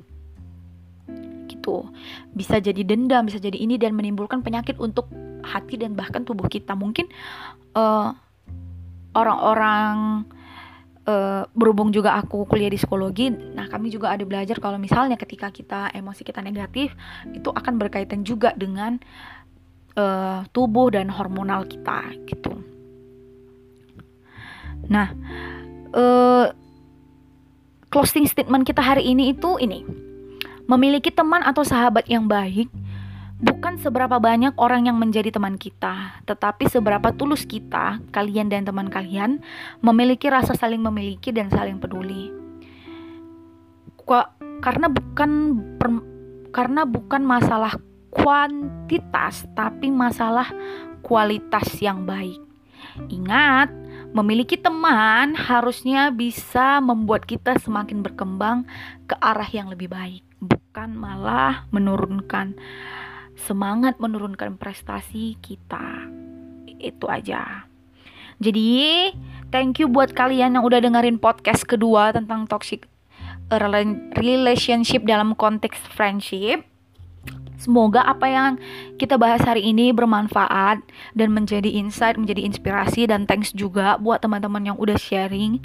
Gitu. 1.50 1.76
Bisa 2.32 2.62
jadi 2.62 2.80
dendam, 2.86 3.28
bisa 3.28 3.36
jadi 3.42 3.56
ini 3.56 3.76
dan 3.76 3.92
menimbulkan 3.92 4.40
penyakit 4.40 4.80
untuk 4.80 5.10
hati 5.44 5.76
dan 5.76 5.92
bahkan 5.92 6.24
tubuh 6.24 6.48
kita. 6.48 6.72
Mungkin 6.72 7.10
orang 7.74 8.16
orang-orang 9.14 9.94
uh, 11.06 11.44
berhubung 11.54 11.92
juga 11.94 12.18
aku 12.18 12.48
kuliah 12.48 12.70
di 12.72 12.80
psikologi, 12.80 13.30
nah 13.30 13.68
kami 13.70 13.92
juga 13.92 14.10
ada 14.10 14.24
belajar 14.26 14.58
kalau 14.58 14.80
misalnya 14.80 15.14
ketika 15.14 15.52
kita 15.54 15.92
emosi 15.94 16.22
kita 16.26 16.40
negatif 16.42 16.92
itu 17.30 17.48
akan 17.52 17.78
berkaitan 17.78 18.26
juga 18.26 18.52
dengan 18.56 18.98
uh, 19.94 20.42
tubuh 20.50 20.90
dan 20.90 21.10
hormonal 21.12 21.68
kita 21.68 22.10
gitu. 22.26 22.73
Nah, 24.88 25.12
uh, 25.94 26.52
closing 27.88 28.26
statement 28.26 28.66
kita 28.66 28.82
hari 28.82 29.06
ini 29.06 29.32
itu 29.32 29.56
ini. 29.60 29.84
Memiliki 30.64 31.12
teman 31.12 31.44
atau 31.44 31.60
sahabat 31.60 32.08
yang 32.08 32.24
baik 32.24 32.72
bukan 33.44 33.76
seberapa 33.76 34.16
banyak 34.16 34.56
orang 34.56 34.88
yang 34.88 34.96
menjadi 34.96 35.28
teman 35.28 35.60
kita, 35.60 36.24
tetapi 36.24 36.64
seberapa 36.72 37.12
tulus 37.12 37.44
kita, 37.44 38.00
kalian 38.08 38.48
dan 38.48 38.64
teman 38.64 38.88
kalian, 38.88 39.44
memiliki 39.84 40.32
rasa 40.32 40.56
saling 40.56 40.80
memiliki 40.80 41.28
dan 41.28 41.52
saling 41.52 41.76
peduli. 41.76 42.32
Karena 44.64 44.88
bukan 44.88 45.30
per, 45.76 45.88
karena 46.56 46.88
bukan 46.88 47.20
masalah 47.20 47.76
kuantitas, 48.08 49.44
tapi 49.52 49.92
masalah 49.92 50.48
kualitas 51.04 51.68
yang 51.84 52.08
baik. 52.08 52.40
Ingat, 53.12 53.68
memiliki 54.14 54.54
teman 54.54 55.34
harusnya 55.34 56.14
bisa 56.14 56.78
membuat 56.78 57.26
kita 57.26 57.58
semakin 57.58 58.00
berkembang 58.00 58.62
ke 59.10 59.18
arah 59.18 59.50
yang 59.50 59.66
lebih 59.74 59.90
baik, 59.90 60.22
bukan 60.38 60.94
malah 60.94 61.66
menurunkan 61.74 62.54
semangat, 63.34 63.98
menurunkan 63.98 64.54
prestasi 64.54 65.34
kita. 65.42 66.06
Itu 66.78 67.10
aja. 67.10 67.66
Jadi, 68.38 69.10
thank 69.50 69.82
you 69.82 69.90
buat 69.90 70.14
kalian 70.14 70.58
yang 70.58 70.64
udah 70.64 70.78
dengerin 70.78 71.18
podcast 71.18 71.66
kedua 71.66 72.14
tentang 72.14 72.46
toxic 72.46 72.86
relationship 74.18 75.02
dalam 75.02 75.34
konteks 75.34 75.78
friendship. 75.90 76.62
Semoga 77.64 78.04
apa 78.04 78.28
yang 78.28 78.60
kita 79.00 79.16
bahas 79.16 79.40
hari 79.40 79.64
ini 79.64 79.88
bermanfaat 79.96 80.84
dan 81.16 81.28
menjadi 81.32 81.72
insight, 81.72 82.20
menjadi 82.20 82.44
inspirasi 82.44 83.08
dan 83.08 83.24
thanks 83.24 83.56
juga 83.56 83.96
buat 83.96 84.20
teman-teman 84.20 84.68
yang 84.68 84.76
udah 84.76 85.00
sharing 85.00 85.64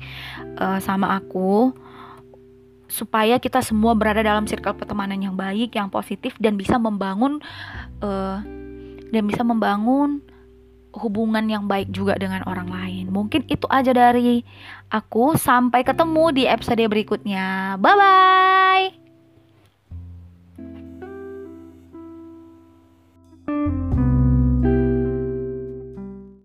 uh, 0.56 0.80
sama 0.80 1.20
aku 1.20 1.76
supaya 2.90 3.38
kita 3.38 3.62
semua 3.62 3.94
berada 3.94 4.24
dalam 4.24 4.48
circle 4.48 4.80
pertemanan 4.80 5.20
yang 5.22 5.36
baik, 5.36 5.76
yang 5.76 5.92
positif 5.92 6.34
dan 6.42 6.56
bisa 6.56 6.80
membangun 6.80 7.38
uh, 8.02 8.42
dan 9.12 9.24
bisa 9.28 9.44
membangun 9.46 10.24
hubungan 10.90 11.46
yang 11.46 11.70
baik 11.70 11.94
juga 11.94 12.18
dengan 12.18 12.42
orang 12.50 12.66
lain. 12.66 13.14
Mungkin 13.14 13.46
itu 13.46 13.70
aja 13.70 13.94
dari 13.94 14.42
aku. 14.90 15.38
Sampai 15.38 15.86
ketemu 15.86 16.34
di 16.34 16.44
episode 16.50 16.82
berikutnya. 16.82 17.78
Bye 17.78 17.96
bye. 17.96 19.09
Música 23.50 23.99